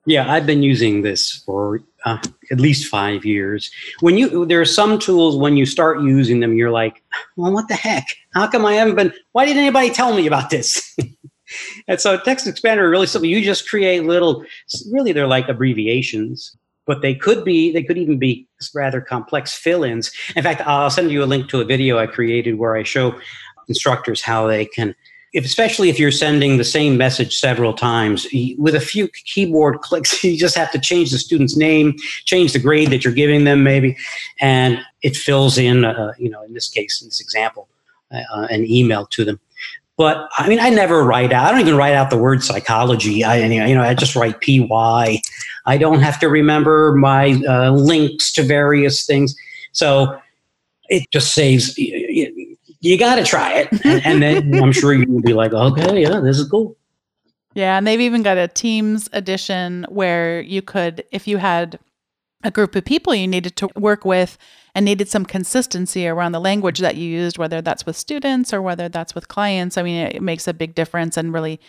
Yeah, 0.05 0.31
I've 0.31 0.47
been 0.47 0.63
using 0.63 1.03
this 1.03 1.43
for 1.45 1.81
uh, 2.05 2.17
at 2.51 2.59
least 2.59 2.87
five 2.87 3.23
years. 3.23 3.69
When 3.99 4.17
you 4.17 4.45
there 4.45 4.59
are 4.59 4.65
some 4.65 4.97
tools 4.97 5.37
when 5.37 5.57
you 5.57 5.65
start 5.65 6.01
using 6.01 6.39
them, 6.39 6.55
you're 6.55 6.71
like, 6.71 7.03
well, 7.35 7.53
what 7.53 7.67
the 7.67 7.75
heck? 7.75 8.07
How 8.33 8.47
come 8.47 8.65
I 8.65 8.73
haven't 8.73 8.95
been? 8.95 9.13
Why 9.33 9.45
didn't 9.45 9.61
anybody 9.61 9.91
tell 9.91 10.15
me 10.15 10.25
about 10.25 10.49
this? 10.49 10.97
and 11.87 12.01
so 12.01 12.17
text 12.17 12.47
expander 12.47 12.89
really 12.89 13.05
simple. 13.05 13.29
You 13.29 13.43
just 13.43 13.69
create 13.69 14.05
little. 14.05 14.43
Really, 14.91 15.11
they're 15.11 15.27
like 15.27 15.47
abbreviations, 15.47 16.57
but 16.87 17.03
they 17.03 17.13
could 17.13 17.45
be. 17.45 17.71
They 17.71 17.83
could 17.83 17.99
even 17.99 18.17
be 18.17 18.47
rather 18.73 19.01
complex 19.01 19.53
fill-ins. 19.53 20.11
In 20.35 20.41
fact, 20.41 20.61
I'll 20.61 20.89
send 20.89 21.11
you 21.11 21.23
a 21.23 21.25
link 21.25 21.47
to 21.49 21.61
a 21.61 21.65
video 21.65 21.99
I 21.99 22.07
created 22.07 22.57
where 22.57 22.75
I 22.75 22.81
show 22.81 23.19
instructors 23.67 24.23
how 24.23 24.47
they 24.47 24.65
can 24.65 24.95
if, 25.33 25.45
especially 25.45 25.89
if 25.89 25.97
you're 25.97 26.11
sending 26.11 26.57
the 26.57 26.63
same 26.63 26.97
message 26.97 27.37
several 27.37 27.73
times 27.73 28.27
with 28.57 28.75
a 28.75 28.79
few 28.79 29.07
keyboard 29.25 29.79
clicks 29.81 30.23
you 30.23 30.37
just 30.37 30.55
have 30.55 30.71
to 30.71 30.79
change 30.79 31.11
the 31.11 31.17
student's 31.17 31.55
name 31.55 31.95
change 32.25 32.53
the 32.53 32.59
grade 32.59 32.89
that 32.89 33.03
you're 33.03 33.13
giving 33.13 33.43
them 33.43 33.63
maybe 33.63 33.97
and 34.39 34.79
it 35.01 35.15
fills 35.15 35.57
in 35.57 35.85
uh, 35.85 36.13
you 36.17 36.29
know 36.29 36.41
in 36.43 36.53
this 36.53 36.69
case 36.69 37.01
in 37.01 37.07
this 37.07 37.21
example 37.21 37.67
uh, 38.11 38.21
uh, 38.33 38.47
an 38.49 38.65
email 38.69 39.05
to 39.05 39.23
them. 39.23 39.39
But 39.97 40.29
i 40.37 40.47
mean 40.49 40.59
i 40.59 40.69
never 40.69 41.03
write 41.03 41.31
out 41.31 41.45
i 41.45 41.51
don't 41.51 41.61
even 41.61 41.77
write 41.77 41.93
out 41.93 42.09
the 42.09 42.17
word 42.17 42.43
psychology. 42.43 43.23
I 43.23 43.37
you 43.37 43.75
know 43.75 43.83
i 43.83 43.93
just 43.93 44.15
write 44.15 44.39
py 44.39 44.67
i 45.65 45.77
don't 45.77 45.99
have 45.99 46.19
to 46.21 46.27
remember 46.27 46.95
my 46.95 47.41
uh, 47.47 47.71
links 47.71 48.31
to 48.33 48.43
various 48.43 49.05
things. 49.05 49.35
So 49.73 50.19
it 50.89 51.09
just 51.11 51.33
saves 51.33 51.77
you 52.81 52.97
got 52.97 53.15
to 53.15 53.23
try 53.23 53.53
it. 53.53 53.69
And, 53.85 54.23
and 54.23 54.53
then 54.53 54.63
I'm 54.63 54.71
sure 54.71 54.93
you'll 54.93 55.21
be 55.21 55.33
like, 55.33 55.53
okay, 55.53 56.01
yeah, 56.01 56.19
this 56.19 56.39
is 56.39 56.49
cool. 56.49 56.75
Yeah. 57.53 57.77
And 57.77 57.85
they've 57.85 58.01
even 58.01 58.23
got 58.23 58.37
a 58.37 58.47
Teams 58.47 59.09
edition 59.13 59.85
where 59.89 60.41
you 60.41 60.61
could, 60.61 61.03
if 61.11 61.27
you 61.27 61.37
had 61.37 61.79
a 62.43 62.51
group 62.51 62.75
of 62.75 62.85
people 62.85 63.13
you 63.13 63.27
needed 63.27 63.55
to 63.57 63.69
work 63.75 64.05
with 64.05 64.37
and 64.73 64.85
needed 64.85 65.09
some 65.09 65.25
consistency 65.25 66.07
around 66.07 66.31
the 66.31 66.39
language 66.39 66.79
that 66.79 66.95
you 66.95 67.07
used, 67.07 67.37
whether 67.37 67.61
that's 67.61 67.85
with 67.85 67.97
students 67.97 68.53
or 68.53 68.61
whether 68.61 68.89
that's 68.89 69.13
with 69.13 69.27
clients, 69.27 69.77
I 69.77 69.83
mean, 69.83 70.07
it 70.07 70.21
makes 70.21 70.47
a 70.47 70.53
big 70.53 70.73
difference 70.73 71.17
and 71.17 71.33
really 71.33 71.59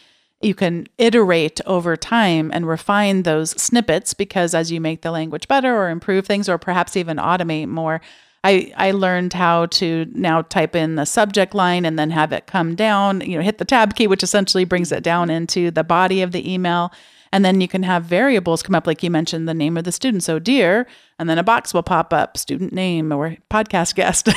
you 0.40 0.54
can 0.54 0.86
iterate 0.98 1.60
over 1.66 1.96
time 1.96 2.50
and 2.52 2.66
refine 2.66 3.22
those 3.22 3.50
snippets 3.50 4.12
because 4.12 4.54
as 4.54 4.72
you 4.72 4.80
make 4.80 5.02
the 5.02 5.10
language 5.10 5.46
better 5.48 5.76
or 5.76 5.88
improve 5.88 6.26
things 6.26 6.48
or 6.48 6.58
perhaps 6.58 6.96
even 6.96 7.16
automate 7.16 7.68
more 7.68 8.00
I, 8.44 8.72
I 8.76 8.90
learned 8.90 9.32
how 9.32 9.66
to 9.66 10.06
now 10.12 10.42
type 10.42 10.74
in 10.74 10.96
the 10.96 11.06
subject 11.06 11.54
line 11.54 11.84
and 11.84 11.98
then 11.98 12.10
have 12.10 12.32
it 12.32 12.46
come 12.46 12.74
down, 12.74 13.20
you 13.20 13.36
know, 13.36 13.42
hit 13.42 13.58
the 13.58 13.64
tab 13.64 13.94
key, 13.94 14.08
which 14.08 14.24
essentially 14.24 14.64
brings 14.64 14.90
it 14.90 15.04
down 15.04 15.30
into 15.30 15.70
the 15.70 15.84
body 15.84 16.22
of 16.22 16.32
the 16.32 16.52
email. 16.52 16.92
And 17.34 17.44
then 17.44 17.62
you 17.62 17.68
can 17.68 17.84
have 17.84 18.04
variables 18.04 18.62
come 18.62 18.74
up, 18.74 18.86
like 18.86 19.02
you 19.02 19.10
mentioned, 19.10 19.48
the 19.48 19.54
name 19.54 19.78
of 19.78 19.84
the 19.84 19.92
student. 19.92 20.22
So, 20.22 20.38
dear, 20.38 20.86
and 21.18 21.30
then 21.30 21.38
a 21.38 21.44
box 21.44 21.72
will 21.72 21.82
pop 21.82 22.12
up, 22.12 22.36
student 22.36 22.74
name 22.74 23.10
or 23.10 23.36
podcast 23.50 23.94
guest. 23.94 24.28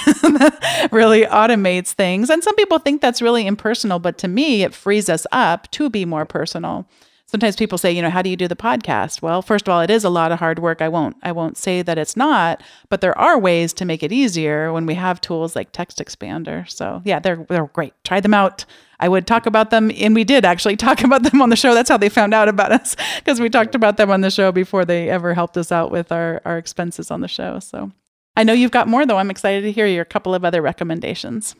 really 0.94 1.24
automates 1.24 1.92
things. 1.92 2.30
And 2.30 2.42
some 2.42 2.56
people 2.56 2.80
think 2.80 3.02
that's 3.02 3.22
really 3.22 3.48
impersonal, 3.48 4.00
but 4.00 4.18
to 4.20 4.30
me, 4.30 4.64
it 4.64 4.74
frees 4.74 5.10
us 5.10 5.28
up 5.32 5.70
to 5.72 5.90
be 5.90 6.06
more 6.06 6.26
personal 6.26 6.88
sometimes 7.36 7.58
people 7.58 7.78
say, 7.78 7.92
you 7.92 8.02
know, 8.02 8.10
how 8.10 8.22
do 8.22 8.30
you 8.30 8.38
do 8.38 8.48
the 8.48 8.56
podcast? 8.56 9.22
Well, 9.22 9.42
first 9.42 9.68
of 9.68 9.74
all, 9.74 9.82
it 9.82 9.90
is 9.90 10.06
a 10.06 10.10
lot 10.10 10.32
of 10.32 10.40
hard 10.40 10.58
work. 10.58 10.82
I 10.82 10.88
won't 10.88 11.18
I 11.22 11.34
won't 11.34 11.58
say 11.58 11.82
that 11.82 11.98
it's 11.98 12.16
not, 12.16 12.64
but 12.88 13.02
there 13.02 13.18
are 13.18 13.38
ways 13.38 13.74
to 13.74 13.84
make 13.84 14.04
it 14.04 14.14
easier 14.14 14.72
when 14.72 14.86
we 14.86 14.94
have 14.94 15.20
tools 15.20 15.54
like 15.54 15.74
Text 15.74 15.98
Expander. 15.98 16.70
So, 16.70 17.02
yeah, 17.04 17.20
they're 17.20 17.46
they're 17.50 17.66
great. 17.66 17.94
Try 18.06 18.22
them 18.22 18.34
out. 18.34 18.64
I 19.02 19.10
would 19.10 19.28
talk 19.28 19.46
about 19.46 19.70
them 19.70 19.92
and 19.94 20.16
we 20.16 20.24
did 20.24 20.46
actually 20.46 20.78
talk 20.88 21.04
about 21.04 21.24
them 21.24 21.42
on 21.42 21.50
the 21.50 21.58
show. 21.58 21.74
That's 21.74 21.90
how 21.90 21.98
they 21.98 22.08
found 22.08 22.34
out 22.34 22.48
about 22.48 22.72
us 22.72 22.96
because 23.18 23.42
we 23.42 23.50
talked 23.50 23.76
about 23.76 23.98
them 23.98 24.10
on 24.10 24.22
the 24.22 24.32
show 24.32 24.54
before 24.54 24.86
they 24.86 25.10
ever 25.10 25.34
helped 25.34 25.58
us 25.58 25.74
out 25.74 25.92
with 25.92 26.14
our 26.14 26.42
our 26.46 26.58
expenses 26.58 27.12
on 27.12 27.20
the 27.20 27.28
show. 27.28 27.60
So, 27.60 27.92
I 28.38 28.46
know 28.46 28.54
you've 28.54 28.72
got 28.72 28.88
more 28.88 29.06
though. 29.06 29.18
I'm 29.18 29.30
excited 29.30 29.64
to 29.64 29.74
hear 29.74 29.88
your 29.88 30.06
couple 30.06 30.34
of 30.34 30.46
other 30.46 30.62
recommendations. 30.62 31.54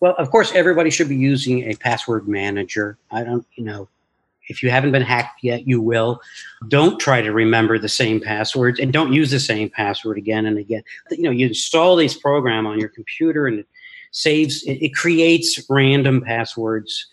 Well, 0.00 0.14
of 0.16 0.30
course, 0.30 0.52
everybody 0.52 0.90
should 0.90 1.08
be 1.08 1.16
using 1.16 1.72
a 1.72 1.74
password 1.74 2.28
manager. 2.28 2.98
I 3.10 3.24
don't, 3.24 3.44
you 3.56 3.64
know, 3.64 3.88
if 4.48 4.62
you 4.62 4.70
haven't 4.70 4.92
been 4.92 5.02
hacked 5.02 5.42
yet, 5.42 5.66
you 5.66 5.80
will. 5.80 6.20
Don't 6.68 6.98
try 6.98 7.20
to 7.20 7.32
remember 7.32 7.78
the 7.78 7.88
same 7.88 8.20
passwords 8.20 8.80
and 8.80 8.92
don't 8.92 9.12
use 9.12 9.30
the 9.30 9.40
same 9.40 9.70
password 9.70 10.18
again 10.18 10.46
and 10.46 10.58
again. 10.58 10.82
You 11.10 11.24
know, 11.24 11.30
you 11.30 11.46
install 11.46 11.96
this 11.96 12.16
program 12.16 12.66
on 12.66 12.78
your 12.78 12.88
computer 12.88 13.46
and 13.46 13.60
it 13.60 13.68
saves, 14.12 14.62
it, 14.64 14.82
it 14.82 14.94
creates 14.94 15.64
random 15.68 16.20
passwords. 16.20 17.06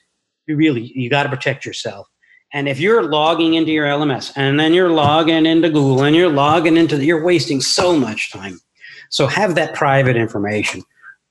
You 0.47 0.55
really, 0.55 0.91
you 0.95 1.09
got 1.09 1.23
to 1.23 1.29
protect 1.29 1.65
yourself. 1.65 2.07
And 2.53 2.69
if 2.69 2.79
you're 2.79 3.03
logging 3.03 3.55
into 3.55 3.71
your 3.71 3.85
LMS 3.85 4.31
and 4.35 4.59
then 4.59 4.73
you're 4.73 4.89
logging 4.89 5.45
into 5.45 5.69
Google 5.69 6.03
and 6.03 6.15
you're 6.15 6.29
logging 6.29 6.77
into, 6.77 6.97
the, 6.97 7.05
you're 7.05 7.23
wasting 7.23 7.59
so 7.59 7.97
much 7.97 8.31
time. 8.31 8.59
So 9.09 9.27
have 9.27 9.55
that 9.55 9.73
private 9.73 10.15
information 10.15 10.81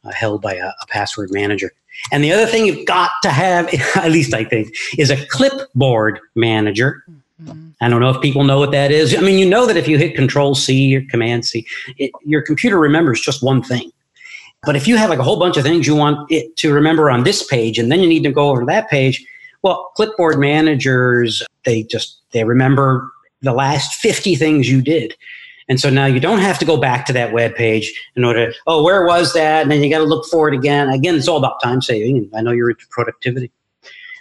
uh, 0.05 0.13
held 0.13 0.43
by 0.43 0.55
a, 0.55 0.67
a 0.67 0.87
password 0.89 1.31
manager. 1.33 1.73
And 2.13 2.23
the 2.23 2.33
other 2.33 2.47
thing 2.47 2.67
you've 2.67 2.87
got 2.87 3.11
to 3.23 3.31
have, 3.31 3.69
at 3.97 4.11
least 4.11 4.35
I 4.35 4.45
think, 4.45 4.75
is 4.99 5.11
a 5.11 5.27
clipboard 5.27 6.21
manager. 6.35 7.03
Mm-hmm. 7.43 7.71
I 7.81 7.89
don't 7.89 8.01
know 8.01 8.11
if 8.11 8.21
people 8.21 8.45
know 8.45 8.59
what 8.59 8.71
that 8.73 8.91
is. 8.91 9.17
I 9.17 9.21
mean, 9.21 9.39
you 9.39 9.49
know 9.49 9.67
that 9.67 9.77
if 9.77 9.89
you 9.89 9.99
hit 9.99 10.15
Control 10.15 10.55
C 10.55 10.97
or 10.97 11.03
Command 11.11 11.45
C, 11.45 11.67
it, 11.99 12.13
your 12.25 12.43
computer 12.43 12.79
remembers 12.79 13.21
just 13.21 13.43
one 13.43 13.63
thing. 13.63 13.91
But 14.65 14.77
if 14.77 14.89
you 14.89 14.97
have 14.97 15.11
like 15.11 15.19
a 15.19 15.23
whole 15.23 15.39
bunch 15.39 15.57
of 15.57 15.63
things 15.63 15.87
you 15.87 15.95
want 15.95 16.31
it 16.31 16.57
to 16.57 16.73
remember 16.73 17.11
on 17.11 17.25
this 17.25 17.47
page, 17.47 17.79
and 17.79 17.93
then 17.93 18.01
you 18.01 18.09
need 18.09 18.23
to 18.23 18.33
go 18.33 18.49
over 18.49 18.61
to 18.61 18.67
that 18.67 18.89
page, 18.89 19.25
well, 19.63 19.93
clipboard 19.97 20.39
managers 20.39 21.43
they 21.65 21.83
just 21.83 22.21
they 22.31 22.45
remember 22.45 23.11
the 23.43 23.53
last 23.53 23.95
50 23.97 24.37
things 24.37 24.71
you 24.71 24.81
did. 24.81 25.15
And 25.69 25.81
so 25.81 25.91
now 25.91 26.07
you 26.07 26.21
don't 26.21 26.41
have 26.41 26.59
to 26.59 26.65
go 26.65 26.77
back 26.77 27.07
to 27.07 27.13
that 27.15 27.33
web 27.33 27.55
page 27.55 27.93
in 28.17 28.25
order, 28.25 28.53
to, 28.53 28.59
oh, 28.67 28.83
where 28.83 29.07
was 29.07 29.33
that? 29.33 29.63
And 29.63 29.71
then 29.71 29.83
you 29.83 29.91
got 29.91 29.99
to 29.99 30.05
look 30.05 30.27
for 30.27 30.49
it 30.49 30.55
again. 30.55 30.89
Again, 30.91 31.15
it's 31.15 31.29
all 31.29 31.39
about 31.39 31.63
time 31.63 31.81
saving. 31.81 32.31
I 32.35 32.43
know 32.43 32.51
you're 32.51 32.71
into 32.71 32.87
productivity. 32.91 33.51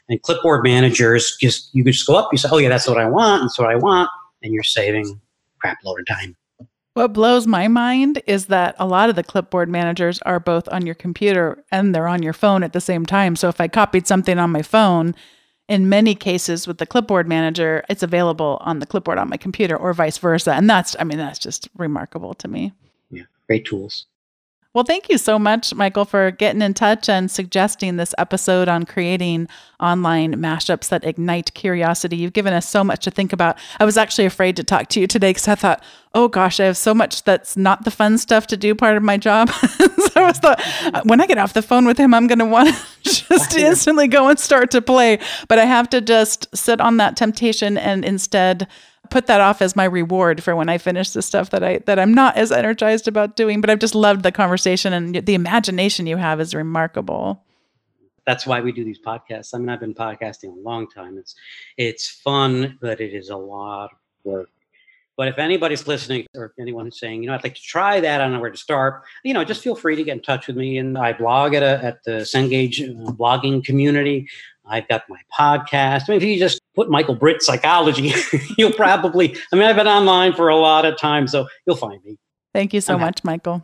And 0.10 0.22
clipboard 0.22 0.64
managers, 0.64 1.38
just 1.40 1.74
you 1.74 1.84
just 1.84 2.06
go 2.06 2.16
up, 2.16 2.30
you 2.32 2.38
say, 2.38 2.50
oh, 2.52 2.58
yeah, 2.58 2.70
that's 2.70 2.88
what 2.88 2.98
I 2.98 3.06
want. 3.06 3.44
That's 3.44 3.58
what 3.58 3.70
I 3.70 3.76
want. 3.76 4.10
And 4.42 4.54
you're 4.54 4.64
saving 4.64 5.20
crap 5.60 5.78
load 5.86 6.00
of 6.00 6.06
time. 6.08 6.36
What 6.94 7.14
blows 7.14 7.48
my 7.48 7.68
mind 7.68 8.22
is 8.28 8.46
that 8.48 8.76
a 8.78 8.86
lot 8.86 9.10
of 9.10 9.16
the 9.16 9.24
clipboard 9.24 9.68
managers 9.68 10.22
are 10.24 10.40
both 10.40 10.70
on 10.70 10.86
your 10.86 10.94
computer 10.94 11.64
and 11.72 11.96
they're 11.96 12.08
on 12.08 12.22
your 12.22 12.34
phone 12.34 12.62
at 12.64 12.74
the 12.74 12.82
same 12.82 13.06
time. 13.06 13.36
So 13.36 13.48
if 13.50 13.60
I 13.60 13.68
copied 13.68 14.06
something 14.06 14.38
on 14.38 14.52
my 14.52 14.62
phone, 14.62 15.16
in 15.74 15.90
many 15.90 16.14
cases 16.14 16.68
with 16.68 16.78
the 16.78 16.86
clipboard 16.86 17.28
manager, 17.28 17.84
it's 17.90 18.04
available 18.04 18.60
on 18.62 18.78
the 18.78 18.86
clipboard 18.86 19.18
on 19.18 19.28
my 19.28 19.38
computer 19.38 19.76
or 19.76 19.92
vice 19.92 20.20
versa. 20.20 20.54
And 20.54 20.70
that's, 20.70 20.96
I 21.00 21.04
mean, 21.04 21.18
that's 21.18 21.40
just 21.40 21.68
remarkable 21.76 22.36
to 22.36 22.48
me. 22.48 22.74
Yeah, 23.10 23.24
great 23.48 23.66
tools. 23.66 24.06
Well, 24.74 24.84
thank 24.84 25.08
you 25.08 25.20
so 25.20 25.38
much, 25.38 25.72
Michael, 25.76 26.04
for 26.04 26.32
getting 26.32 26.64
in 26.64 26.74
touch 26.74 27.08
and 27.08 27.30
suggesting 27.30 27.98
this 27.98 28.16
episode 28.18 28.68
on 28.68 28.86
creating 28.86 29.48
online 29.80 30.34
mashups 30.34 30.90
that 30.90 31.06
ignite 31.06 31.54
curiosity. 31.54 32.18
You've 32.18 32.34
given 32.34 32.54
us 32.54 32.68
so 32.68 32.84
much 32.84 33.04
to 33.04 33.12
think 33.12 33.32
about. 33.34 33.60
I 33.80 33.86
was 33.86 33.98
actually 33.98 34.26
afraid 34.26 34.56
to 34.56 34.64
talk 34.64 34.90
to 34.90 35.00
you 35.00 35.06
today 35.06 35.30
because 35.30 35.48
I 35.48 35.54
thought, 35.54 35.84
oh 36.16 36.28
gosh, 36.28 36.60
I 36.60 36.66
have 36.66 36.78
so 36.78 36.96
much 36.96 37.24
that's 37.24 37.56
not 37.56 37.84
the 37.84 37.92
fun 37.92 38.18
stuff 38.18 38.48
to 38.48 38.58
do 38.58 38.74
part 38.74 38.98
of 38.98 39.04
my 39.04 39.16
job. 39.16 39.50
so 39.52 40.10
I 40.16 40.26
was 40.26 40.40
thought, 40.40 40.60
uh, 40.86 41.04
when 41.04 41.22
I 41.22 41.28
get 41.28 41.38
off 41.38 41.54
the 41.54 41.62
phone 41.62 41.86
with 41.86 42.00
him, 42.00 42.12
I'm 42.16 42.26
going 42.26 42.40
to 42.40 42.46
want 42.46 42.76
to 42.76 43.12
just 43.12 43.54
instantly 43.56 44.08
go 44.08 44.28
and 44.28 44.40
start 44.40 44.72
to 44.72 44.82
play. 44.82 45.20
But 45.48 45.60
I 45.60 45.66
have 45.66 45.88
to 45.90 46.02
just 46.02 46.48
sit 46.58 46.82
on 46.82 46.98
that 46.98 47.16
temptation 47.16 47.78
and 47.78 48.04
instead 48.04 48.68
put 49.14 49.28
that 49.28 49.40
off 49.40 49.62
as 49.62 49.76
my 49.76 49.84
reward 49.86 50.44
for 50.44 50.56
when 50.56 50.70
I 50.70 50.80
finish 50.80 51.12
the 51.12 51.22
stuff 51.22 51.52
that 51.52 51.64
I 51.64 51.78
that 51.86 52.00
I'm 52.00 52.14
not 52.14 52.36
as 52.36 52.52
energized 52.52 53.08
about 53.08 53.36
doing. 53.36 53.62
But 53.62 53.70
I've 53.70 53.80
just 53.80 53.96
loved 53.96 54.24
the 54.24 54.32
conversation 54.32 54.92
and 54.92 55.16
the 55.16 55.36
imagination 55.36 56.08
you 56.08 56.18
have 56.18 56.42
is 56.42 56.56
remarkable. 56.56 57.44
That's 58.26 58.48
why 58.48 58.62
we 58.62 58.72
do 58.72 58.84
these 58.84 59.00
podcasts. 59.00 59.54
I 59.54 59.60
mean, 59.60 59.70
I've 59.70 59.80
been 59.80 59.94
podcasting 59.94 60.52
a 60.52 60.60
long 60.60 60.90
time. 60.90 61.18
It's 61.18 61.36
it's 61.78 62.10
fun, 62.10 62.80
but 62.82 63.00
it 63.00 63.14
is 63.14 63.30
a 63.30 63.38
lot 63.38 63.92
of 63.92 63.98
work. 64.24 64.50
But 65.16 65.28
if 65.28 65.38
anybody's 65.38 65.86
listening 65.86 66.26
or 66.36 66.54
anyone 66.60 66.92
saying, 66.92 67.22
you 67.22 67.28
know, 67.28 67.36
I'd 67.36 67.44
like 67.44 67.54
to 67.54 67.62
try 67.62 68.00
that, 68.00 68.20
I 68.20 68.24
don't 68.24 68.34
know 68.34 68.40
where 68.40 68.50
to 68.50 68.58
start, 68.58 69.04
you 69.24 69.36
know, 69.36 69.44
just 69.44 69.62
feel 69.62 69.76
free 69.76 69.96
to 69.96 70.04
get 70.04 70.14
in 70.14 70.24
touch 70.24 70.48
with 70.48 70.56
me. 70.56 70.80
And 70.80 70.98
I 70.98 71.14
blog 71.14 71.54
at, 71.54 71.62
a, 71.62 71.86
at 71.86 72.04
the 72.04 72.22
Cengage 72.22 72.82
uh, 72.82 73.12
blogging 73.12 73.64
community. 73.64 74.28
I've 74.66 74.88
got 74.88 75.04
my 75.10 75.20
podcast. 75.38 76.04
I 76.08 76.14
mean, 76.14 76.18
if 76.18 76.24
you 76.24 76.40
just 76.40 76.62
put 76.76 76.90
Michael 76.90 77.16
Britt 77.16 77.42
psychology, 77.42 78.14
you'll 78.58 78.72
probably, 78.72 79.36
I 79.52 79.56
mean, 79.56 79.64
I've 79.64 79.76
been 79.76 79.88
online 79.88 80.34
for 80.34 80.50
a 80.50 80.56
lot 80.56 80.86
of 80.86 80.98
time, 80.98 81.28
so 81.28 81.48
you'll 81.66 81.76
find 81.76 82.04
me. 82.04 82.18
Thank 82.54 82.74
you 82.74 82.82
so 82.82 82.98
much, 82.98 83.24
Michael. 83.24 83.64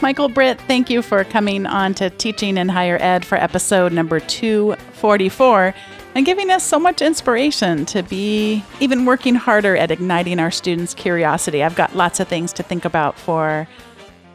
Michael 0.00 0.28
Britt, 0.28 0.60
thank 0.62 0.90
you 0.90 1.02
for 1.02 1.24
coming 1.24 1.66
on 1.66 1.94
to 1.94 2.10
Teaching 2.10 2.56
in 2.56 2.68
Higher 2.68 2.98
Ed 3.00 3.24
for 3.24 3.36
episode 3.36 3.92
number 3.92 4.20
244 4.20 5.74
and 6.14 6.26
giving 6.26 6.50
us 6.50 6.64
so 6.64 6.78
much 6.78 7.00
inspiration 7.00 7.84
to 7.86 8.02
be 8.02 8.62
even 8.80 9.04
working 9.04 9.34
harder 9.34 9.76
at 9.76 9.90
igniting 9.90 10.38
our 10.38 10.50
students' 10.50 10.94
curiosity. 10.94 11.62
I've 11.62 11.74
got 11.74 11.96
lots 11.96 12.20
of 12.20 12.28
things 12.28 12.52
to 12.54 12.62
think 12.62 12.84
about 12.84 13.18
for 13.18 13.66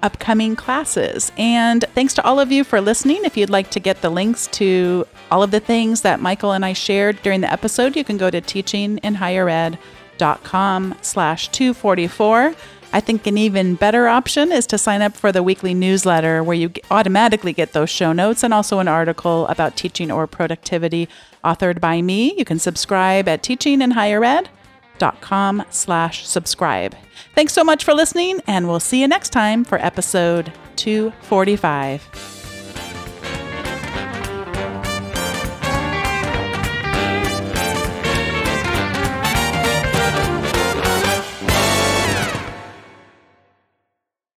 upcoming 0.01 0.55
classes. 0.55 1.31
And 1.37 1.85
thanks 1.95 2.13
to 2.15 2.23
all 2.23 2.39
of 2.39 2.51
you 2.51 2.63
for 2.63 2.81
listening. 2.81 3.25
If 3.25 3.37
you'd 3.37 3.49
like 3.49 3.69
to 3.71 3.79
get 3.79 4.01
the 4.01 4.09
links 4.09 4.47
to 4.47 5.05
all 5.31 5.43
of 5.43 5.51
the 5.51 5.59
things 5.59 6.01
that 6.01 6.19
Michael 6.19 6.53
and 6.53 6.65
I 6.65 6.73
shared 6.73 7.21
during 7.21 7.41
the 7.41 7.51
episode, 7.51 7.95
you 7.95 8.03
can 8.03 8.17
go 8.17 8.29
to 8.29 8.41
teachinginhighered.com 8.41 10.95
slash 11.01 11.47
244. 11.49 12.53
I 12.91 12.99
think 12.99 13.27
an 13.27 13.37
even 13.37 13.75
better 13.75 14.07
option 14.07 14.51
is 14.51 14.65
to 14.67 14.79
sign 14.79 15.03
up 15.03 15.15
for 15.15 15.31
the 15.31 15.43
weekly 15.43 15.75
newsletter 15.75 16.43
where 16.43 16.55
you 16.55 16.71
automatically 16.89 17.53
get 17.53 17.73
those 17.73 17.89
show 17.89 18.13
notes 18.13 18.41
and 18.41 18.51
also 18.53 18.79
an 18.79 18.87
article 18.87 19.45
about 19.47 19.77
teaching 19.77 20.11
or 20.11 20.25
productivity 20.25 21.07
authored 21.43 21.79
by 21.79 22.01
me. 22.01 22.33
You 22.35 22.45
can 22.45 22.57
subscribe 22.57 23.27
at 23.27 23.43
teachinginhighered.com 24.99 25.65
slash 25.69 26.27
subscribe. 26.27 26.95
Thanks 27.35 27.53
so 27.53 27.63
much 27.63 27.83
for 27.83 27.93
listening, 27.93 28.41
and 28.47 28.67
we'll 28.67 28.79
see 28.79 29.01
you 29.01 29.07
next 29.07 29.29
time 29.29 29.63
for 29.63 29.77
episode 29.79 30.53
245. 30.75 32.38